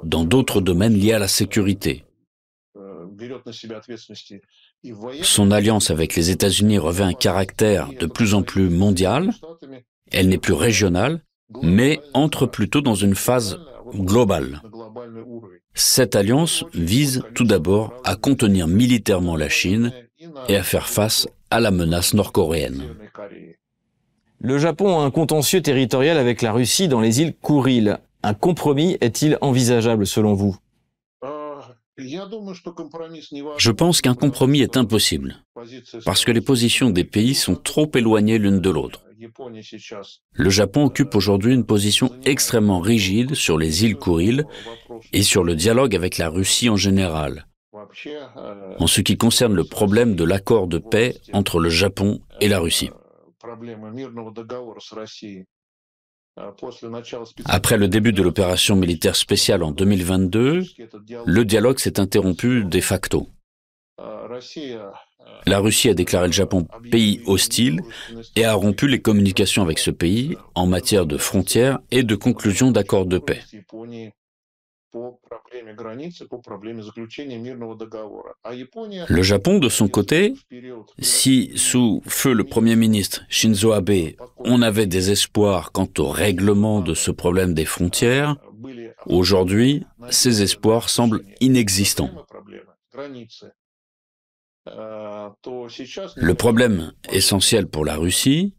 dans 0.02 0.24
d'autres 0.24 0.62
domaines 0.62 0.94
liés 0.94 1.12
à 1.12 1.18
la 1.18 1.28
sécurité. 1.28 2.04
Son 5.22 5.50
alliance 5.50 5.90
avec 5.90 6.16
les 6.16 6.30
États-Unis 6.30 6.78
revêt 6.78 7.04
un 7.04 7.12
caractère 7.12 7.88
de 7.98 8.06
plus 8.06 8.34
en 8.34 8.42
plus 8.42 8.68
mondial. 8.68 9.30
Elle 10.10 10.28
n'est 10.28 10.38
plus 10.38 10.52
régionale, 10.52 11.20
mais 11.62 12.00
entre 12.14 12.46
plutôt 12.46 12.80
dans 12.80 12.94
une 12.94 13.14
phase 13.14 13.58
globale. 13.94 14.60
Cette 15.74 16.16
alliance 16.16 16.64
vise 16.74 17.22
tout 17.34 17.44
d'abord 17.44 17.92
à 18.04 18.16
contenir 18.16 18.66
militairement 18.66 19.36
la 19.36 19.48
Chine 19.48 19.92
et 20.48 20.56
à 20.56 20.62
faire 20.62 20.88
face 20.88 21.28
à 21.50 21.60
la 21.60 21.70
menace 21.70 22.14
nord-coréenne. 22.14 22.94
Le 24.40 24.58
Japon 24.58 24.98
a 24.98 25.04
un 25.04 25.10
contentieux 25.10 25.62
territorial 25.62 26.18
avec 26.18 26.42
la 26.42 26.52
Russie 26.52 26.88
dans 26.88 27.00
les 27.00 27.20
îles 27.20 27.34
Kouril. 27.34 27.98
Un 28.22 28.34
compromis 28.34 28.96
est-il 29.00 29.38
envisageable 29.40 30.06
selon 30.06 30.34
vous? 30.34 30.56
Je 31.98 33.70
pense 33.70 34.00
qu'un 34.00 34.14
compromis 34.14 34.60
est 34.62 34.76
impossible, 34.76 35.44
parce 36.04 36.24
que 36.24 36.32
les 36.32 36.40
positions 36.40 36.90
des 36.90 37.04
pays 37.04 37.34
sont 37.34 37.54
trop 37.54 37.90
éloignées 37.94 38.38
l'une 38.38 38.60
de 38.60 38.70
l'autre. 38.70 39.02
Le 40.32 40.50
Japon 40.50 40.84
occupe 40.84 41.14
aujourd'hui 41.14 41.54
une 41.54 41.66
position 41.66 42.10
extrêmement 42.24 42.80
rigide 42.80 43.34
sur 43.34 43.58
les 43.58 43.84
îles 43.84 43.96
Kouril 43.96 44.44
et 45.12 45.22
sur 45.22 45.44
le 45.44 45.54
dialogue 45.54 45.94
avec 45.94 46.18
la 46.18 46.28
Russie 46.28 46.68
en 46.70 46.76
général, 46.76 47.46
en 48.78 48.86
ce 48.86 49.00
qui 49.00 49.16
concerne 49.16 49.54
le 49.54 49.64
problème 49.64 50.16
de 50.16 50.24
l'accord 50.24 50.66
de 50.68 50.78
paix 50.78 51.16
entre 51.32 51.60
le 51.60 51.68
Japon 51.68 52.20
et 52.40 52.48
la 52.48 52.58
Russie. 52.58 52.90
Après 57.44 57.76
le 57.76 57.88
début 57.88 58.12
de 58.12 58.22
l'opération 58.22 58.74
militaire 58.74 59.16
spéciale 59.16 59.62
en 59.62 59.70
2022, 59.70 60.62
le 61.26 61.44
dialogue 61.44 61.78
s'est 61.78 62.00
interrompu 62.00 62.64
de 62.64 62.80
facto. 62.80 63.28
La 65.46 65.58
Russie 65.58 65.88
a 65.88 65.94
déclaré 65.94 66.26
le 66.26 66.32
Japon 66.32 66.66
pays 66.90 67.22
hostile 67.26 67.80
et 68.34 68.44
a 68.44 68.54
rompu 68.54 68.88
les 68.88 69.02
communications 69.02 69.62
avec 69.62 69.78
ce 69.78 69.90
pays 69.90 70.36
en 70.54 70.66
matière 70.66 71.06
de 71.06 71.18
frontières 71.18 71.80
et 71.90 72.02
de 72.02 72.14
conclusion 72.14 72.70
d'accords 72.70 73.06
de 73.06 73.18
paix. 73.18 73.42
Le 79.08 79.22
Japon, 79.22 79.58
de 79.58 79.68
son 79.68 79.88
côté, 79.88 80.34
si 80.98 81.52
sous 81.56 82.02
feu 82.06 82.32
le 82.34 82.44
Premier 82.44 82.76
ministre 82.76 83.22
Shinzo 83.28 83.72
Abe, 83.72 84.14
on 84.38 84.62
avait 84.62 84.86
des 84.86 85.10
espoirs 85.10 85.72
quant 85.72 85.88
au 85.98 86.08
règlement 86.08 86.80
de 86.80 86.94
ce 86.94 87.10
problème 87.10 87.54
des 87.54 87.64
frontières, 87.64 88.36
aujourd'hui, 89.06 89.84
ces 90.10 90.42
espoirs 90.42 90.88
semblent 90.88 91.22
inexistants. 91.40 92.10
Le 96.16 96.32
problème 96.34 96.92
essentiel 97.10 97.66
pour 97.66 97.84
la 97.84 97.96
Russie 97.96 98.54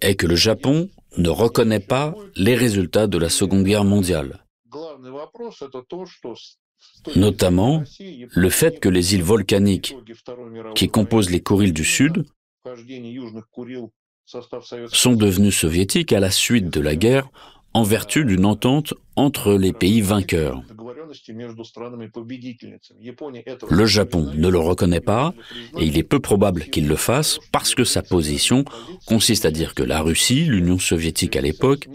est 0.00 0.14
que 0.16 0.26
le 0.26 0.36
Japon 0.36 0.90
ne 1.16 1.28
reconnaît 1.28 1.80
pas 1.80 2.14
les 2.36 2.54
résultats 2.54 3.06
de 3.06 3.18
la 3.18 3.28
Seconde 3.28 3.64
Guerre 3.64 3.84
mondiale 3.84 4.41
notamment 7.16 7.82
le 8.30 8.50
fait 8.50 8.80
que 8.80 8.88
les 8.88 9.14
îles 9.14 9.22
volcaniques 9.22 9.96
qui 10.74 10.88
composent 10.88 11.30
les 11.30 11.40
Kourils 11.40 11.72
du 11.72 11.84
Sud 11.84 12.24
sont 14.92 15.14
devenues 15.14 15.52
soviétiques 15.52 16.12
à 16.12 16.20
la 16.20 16.30
suite 16.30 16.70
de 16.70 16.80
la 16.80 16.96
guerre 16.96 17.28
en 17.74 17.82
vertu 17.82 18.24
d'une 18.24 18.44
entente 18.44 18.92
entre 19.16 19.54
les 19.54 19.72
pays 19.72 20.02
vainqueurs. 20.02 20.62
Le 23.70 23.86
Japon 23.86 24.30
ne 24.34 24.48
le 24.48 24.58
reconnaît 24.58 25.00
pas 25.00 25.34
et 25.78 25.84
il 25.84 25.96
est 25.96 26.02
peu 26.02 26.20
probable 26.20 26.64
qu'il 26.64 26.86
le 26.86 26.96
fasse 26.96 27.38
parce 27.50 27.74
que 27.74 27.84
sa 27.84 28.02
position 28.02 28.64
consiste 29.06 29.44
à 29.46 29.50
dire 29.50 29.74
que 29.74 29.82
la 29.82 30.02
Russie, 30.02 30.44
l'Union 30.44 30.78
soviétique 30.78 31.36
à 31.36 31.40
l'époque, 31.40 31.88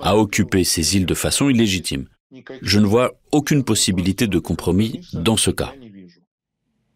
a 0.00 0.16
occupé 0.16 0.64
ces 0.64 0.96
îles 0.96 1.06
de 1.06 1.14
façon 1.14 1.48
illégitime. 1.48 2.06
Je 2.62 2.78
ne 2.78 2.86
vois 2.86 3.12
aucune 3.32 3.64
possibilité 3.64 4.26
de 4.26 4.38
compromis 4.38 5.00
dans 5.12 5.36
ce 5.36 5.50
cas. 5.50 5.72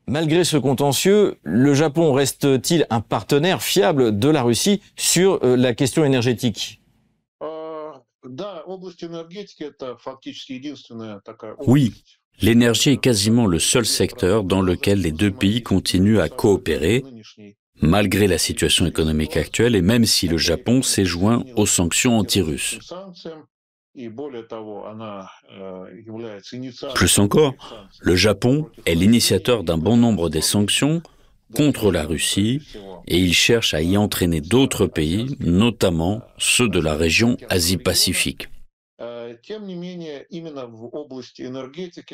Malgré 0.06 0.42
ce 0.44 0.56
contentieux, 0.56 1.36
le 1.44 1.72
Japon 1.72 2.12
reste-t-il 2.12 2.86
un 2.90 3.00
partenaire 3.00 3.62
fiable 3.62 4.18
de 4.18 4.28
la 4.28 4.42
Russie 4.42 4.82
sur 4.96 5.38
euh, 5.44 5.56
la 5.56 5.72
question 5.72 6.04
énergétique? 6.04 6.80
Oui, 11.66 12.04
l'énergie 12.40 12.90
est 12.90 13.00
quasiment 13.00 13.46
le 13.46 13.58
seul 13.58 13.86
secteur 13.86 14.44
dans 14.44 14.62
lequel 14.62 15.00
les 15.00 15.12
deux 15.12 15.30
pays 15.30 15.62
continuent 15.62 16.18
à 16.18 16.28
coopérer, 16.28 17.04
malgré 17.80 18.26
la 18.26 18.38
situation 18.38 18.86
économique 18.86 19.36
actuelle 19.36 19.76
et 19.76 19.82
même 19.82 20.04
si 20.04 20.28
le 20.28 20.38
Japon 20.38 20.82
s'est 20.82 21.04
joint 21.04 21.44
aux 21.56 21.66
sanctions 21.66 22.18
anti-russes. 22.18 22.78
Plus 26.94 27.18
encore, 27.18 27.54
le 28.00 28.16
Japon 28.16 28.70
est 28.86 28.94
l'initiateur 28.94 29.64
d'un 29.64 29.78
bon 29.78 29.96
nombre 29.96 30.28
des 30.28 30.40
sanctions 30.40 31.02
contre 31.54 31.90
la 31.90 32.04
Russie 32.04 32.62
et 33.08 33.18
il 33.18 33.34
cherche 33.34 33.74
à 33.74 33.82
y 33.82 33.96
entraîner 33.96 34.40
d'autres 34.40 34.86
pays, 34.86 35.36
notamment 35.40 36.22
ceux 36.38 36.68
de 36.68 36.78
la 36.78 36.94
région 36.94 37.36
Asie-Pacifique. 37.48 38.48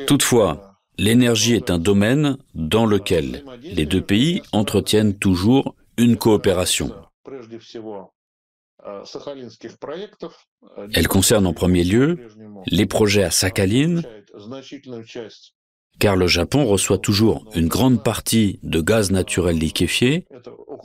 Toutefois, 0.07 0.77
l'énergie 0.97 1.55
est 1.55 1.71
un 1.71 1.79
domaine 1.79 2.39
dans 2.55 2.87
lequel 2.87 3.45
les 3.62 3.85
deux 3.85 4.03
pays 4.03 4.41
entretiennent 4.53 5.15
toujours 5.15 5.75
une 5.99 6.17
coopération. 6.17 6.95
Elle 10.94 11.09
concerne 11.09 11.46
en 11.46 11.53
premier 11.53 11.85
lieu 11.85 12.29
les 12.66 12.87
projets 12.87 13.25
à 13.25 13.31
Sakhalin, 13.31 14.03
car 15.99 16.16
le 16.16 16.27
Japon 16.27 16.66
reçoit 16.66 16.99
toujours 16.99 17.44
une 17.55 17.68
grande 17.68 18.03
partie 18.03 18.61
de 18.62 18.81
gaz 18.81 19.11
naturel 19.11 19.59
liquéfié 19.59 20.27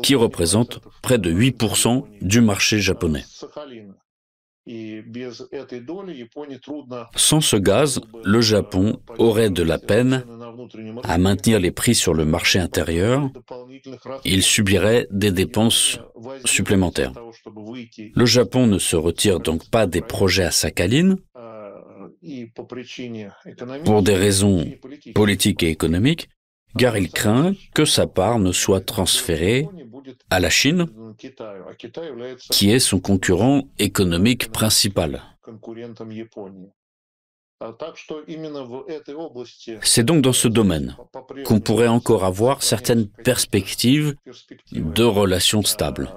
qui 0.03 0.15
représente 0.15 0.79
près 1.01 1.17
de 1.17 1.31
8% 1.31 2.05
du 2.21 2.41
marché 2.41 2.79
japonais. 2.79 3.23
Sans 7.15 7.41
ce 7.41 7.55
gaz, 7.55 7.99
le 8.23 8.41
Japon 8.41 8.99
aurait 9.17 9.49
de 9.49 9.63
la 9.63 9.79
peine 9.79 10.23
à 11.03 11.17
maintenir 11.17 11.59
les 11.59 11.71
prix 11.71 11.95
sur 11.95 12.13
le 12.13 12.25
marché 12.25 12.59
intérieur. 12.59 13.29
Il 14.23 14.43
subirait 14.43 15.07
des 15.09 15.31
dépenses 15.31 15.99
supplémentaires. 16.45 17.13
Le 18.15 18.25
Japon 18.25 18.67
ne 18.67 18.77
se 18.77 18.95
retire 18.95 19.39
donc 19.39 19.69
pas 19.69 19.87
des 19.87 20.01
projets 20.01 20.43
à 20.43 20.51
Sakhalin 20.51 21.15
pour 23.83 24.03
des 24.03 24.15
raisons 24.15 24.71
politiques 25.15 25.63
et 25.63 25.69
économiques, 25.69 26.29
car 26.77 26.97
il 26.97 27.11
craint 27.11 27.53
que 27.73 27.85
sa 27.85 28.07
part 28.07 28.39
ne 28.39 28.51
soit 28.51 28.85
transférée 28.85 29.67
à 30.29 30.39
la 30.39 30.49
Chine, 30.49 30.87
qui 32.49 32.71
est 32.71 32.79
son 32.79 32.99
concurrent 32.99 33.63
économique 33.77 34.51
principal. 34.51 35.21
C'est 39.83 40.03
donc 40.03 40.21
dans 40.21 40.33
ce 40.33 40.47
domaine 40.47 40.95
qu'on 41.45 41.59
pourrait 41.59 41.87
encore 41.87 42.23
avoir 42.25 42.63
certaines 42.63 43.07
perspectives 43.07 44.15
de 44.71 45.03
relations 45.03 45.61
stables. 45.61 46.11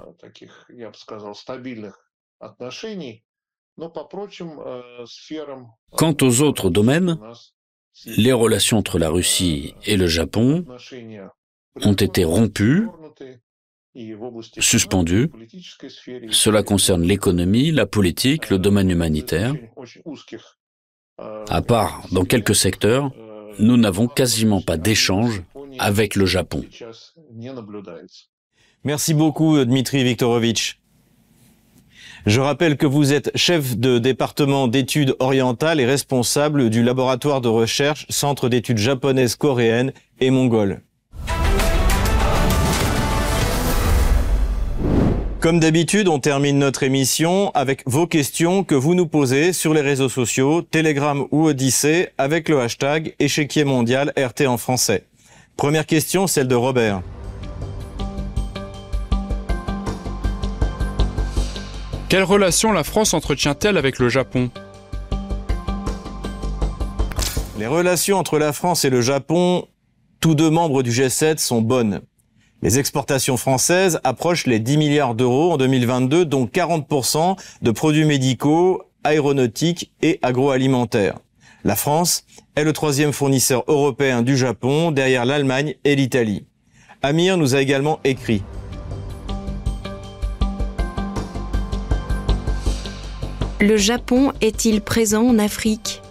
Quant 5.91 6.15
aux 6.21 6.41
autres 6.41 6.69
domaines, 6.69 7.19
les 8.05 8.33
relations 8.33 8.77
entre 8.77 8.99
la 8.99 9.09
Russie 9.09 9.75
et 9.85 9.97
le 9.97 10.07
Japon 10.07 10.65
ont 11.81 11.93
été 11.93 12.23
rompues, 12.23 12.87
suspendues. 14.59 15.29
Cela 16.31 16.63
concerne 16.63 17.03
l'économie, 17.03 17.71
la 17.71 17.85
politique, 17.85 18.49
le 18.49 18.59
domaine 18.59 18.89
humanitaire. 18.89 19.53
À 21.17 21.61
part 21.61 22.05
dans 22.11 22.25
quelques 22.25 22.55
secteurs, 22.55 23.11
nous 23.59 23.77
n'avons 23.77 24.07
quasiment 24.07 24.61
pas 24.61 24.77
d'échange 24.77 25.43
avec 25.79 26.15
le 26.15 26.25
Japon. 26.25 26.65
Merci 28.83 29.13
beaucoup, 29.13 29.63
Dmitri 29.63 30.03
Viktorovitch. 30.03 30.79
Je 32.25 32.41
rappelle 32.41 32.75
que 32.75 32.87
vous 32.87 33.13
êtes 33.13 33.29
chef 33.35 33.77
de 33.77 33.99
département 33.99 34.67
d'études 34.67 35.15
orientales 35.19 35.79
et 35.79 35.85
responsable 35.85 36.71
du 36.71 36.81
laboratoire 36.81 37.39
de 37.39 37.49
recherche 37.49 38.07
Centre 38.09 38.49
d'études 38.49 38.79
japonaises, 38.79 39.35
coréennes 39.35 39.93
et 40.19 40.31
mongoles. 40.31 40.81
Comme 45.39 45.59
d'habitude, 45.59 46.07
on 46.07 46.17
termine 46.17 46.57
notre 46.57 46.81
émission 46.81 47.51
avec 47.53 47.83
vos 47.85 48.07
questions 48.07 48.63
que 48.63 48.73
vous 48.73 48.95
nous 48.95 49.05
posez 49.05 49.53
sur 49.53 49.75
les 49.75 49.81
réseaux 49.81 50.09
sociaux, 50.09 50.63
Telegram 50.63 51.27
ou 51.29 51.45
Odyssée, 51.45 52.09
avec 52.17 52.49
le 52.49 52.59
hashtag 52.59 53.13
échiquier 53.19 53.65
mondial 53.65 54.11
RT 54.17 54.47
en 54.47 54.57
français. 54.57 55.03
Première 55.57 55.85
question, 55.85 56.25
celle 56.25 56.47
de 56.47 56.55
Robert. 56.55 57.03
Quelle 62.07 62.23
relation 62.23 62.71
la 62.71 62.83
France 62.83 63.15
entretient-elle 63.15 63.77
avec 63.77 63.97
le 63.97 64.09
Japon? 64.09 64.51
Les 67.57 67.65
relations 67.65 68.17
entre 68.17 68.37
la 68.37 68.53
France 68.53 68.85
et 68.85 68.91
le 68.91 69.01
Japon, 69.01 69.67
tous 70.19 70.35
deux 70.35 70.51
membres 70.51 70.83
du 70.83 70.91
G7, 70.91 71.39
sont 71.39 71.61
bonnes. 71.61 72.01
Les 72.61 72.77
exportations 72.77 73.37
françaises 73.37 73.99
approchent 74.03 74.45
les 74.45 74.59
10 74.59 74.77
milliards 74.77 75.15
d'euros 75.15 75.53
en 75.53 75.57
2022, 75.57 76.25
dont 76.25 76.45
40% 76.45 77.37
de 77.63 77.71
produits 77.71 78.05
médicaux, 78.05 78.83
aéronautiques 79.03 79.91
et 80.03 80.19
agroalimentaires. 80.21 81.17
La 81.63 81.75
France 81.75 82.23
est 82.55 82.63
le 82.63 82.73
troisième 82.73 83.13
fournisseur 83.13 83.63
européen 83.67 84.21
du 84.21 84.37
Japon, 84.37 84.91
derrière 84.91 85.25
l'Allemagne 85.25 85.73
et 85.83 85.95
l'Italie. 85.95 86.45
Amir 87.01 87.37
nous 87.37 87.55
a 87.55 87.61
également 87.61 87.99
écrit 88.03 88.43
Le 93.61 93.77
Japon 93.77 94.33
est-il 94.41 94.81
présent 94.81 95.23
en 95.23 95.39
Afrique? 95.39 96.01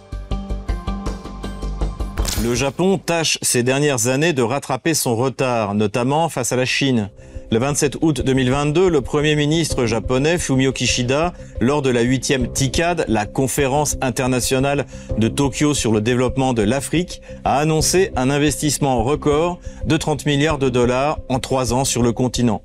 Le 2.43 2.55
Japon 2.55 2.97
tâche 2.97 3.37
ces 3.43 3.61
dernières 3.61 4.07
années 4.07 4.33
de 4.33 4.41
rattraper 4.41 4.95
son 4.95 5.15
retard, 5.15 5.75
notamment 5.75 6.27
face 6.29 6.51
à 6.51 6.55
la 6.55 6.65
Chine. 6.65 7.11
Le 7.51 7.59
27 7.59 7.97
août 8.01 8.21
2022, 8.21 8.89
le 8.89 9.01
Premier 9.01 9.35
ministre 9.35 9.85
japonais 9.85 10.39
Fumio 10.39 10.71
Kishida, 10.71 11.33
lors 11.61 11.83
de 11.83 11.91
la 11.91 12.03
8e 12.03 12.51
TICAD, 12.51 13.05
la 13.07 13.27
conférence 13.27 13.95
internationale 14.01 14.87
de 15.19 15.27
Tokyo 15.27 15.75
sur 15.75 15.91
le 15.91 16.01
développement 16.01 16.53
de 16.53 16.63
l'Afrique, 16.63 17.21
a 17.43 17.59
annoncé 17.59 18.11
un 18.15 18.31
investissement 18.31 19.03
record 19.03 19.59
de 19.85 19.97
30 19.97 20.25
milliards 20.25 20.57
de 20.57 20.69
dollars 20.69 21.19
en 21.29 21.39
trois 21.39 21.73
ans 21.73 21.85
sur 21.85 22.01
le 22.01 22.11
continent. 22.11 22.63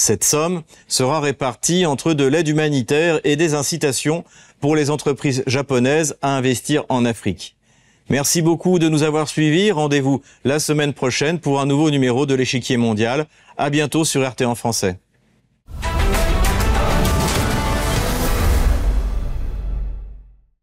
Cette 0.00 0.24
somme 0.24 0.62
sera 0.88 1.20
répartie 1.20 1.84
entre 1.84 2.14
de 2.14 2.24
l'aide 2.24 2.48
humanitaire 2.48 3.20
et 3.22 3.36
des 3.36 3.52
incitations 3.52 4.24
pour 4.58 4.74
les 4.74 4.88
entreprises 4.88 5.42
japonaises 5.46 6.16
à 6.22 6.34
investir 6.38 6.86
en 6.88 7.04
Afrique. 7.04 7.54
Merci 8.08 8.40
beaucoup 8.40 8.78
de 8.78 8.88
nous 8.88 9.02
avoir 9.02 9.28
suivis. 9.28 9.72
Rendez-vous 9.72 10.22
la 10.42 10.58
semaine 10.58 10.94
prochaine 10.94 11.38
pour 11.38 11.60
un 11.60 11.66
nouveau 11.66 11.90
numéro 11.90 12.24
de 12.24 12.32
l'échiquier 12.32 12.78
mondial. 12.78 13.26
À 13.58 13.68
bientôt 13.68 14.06
sur 14.06 14.26
RT 14.26 14.40
en 14.46 14.54
français. 14.54 14.96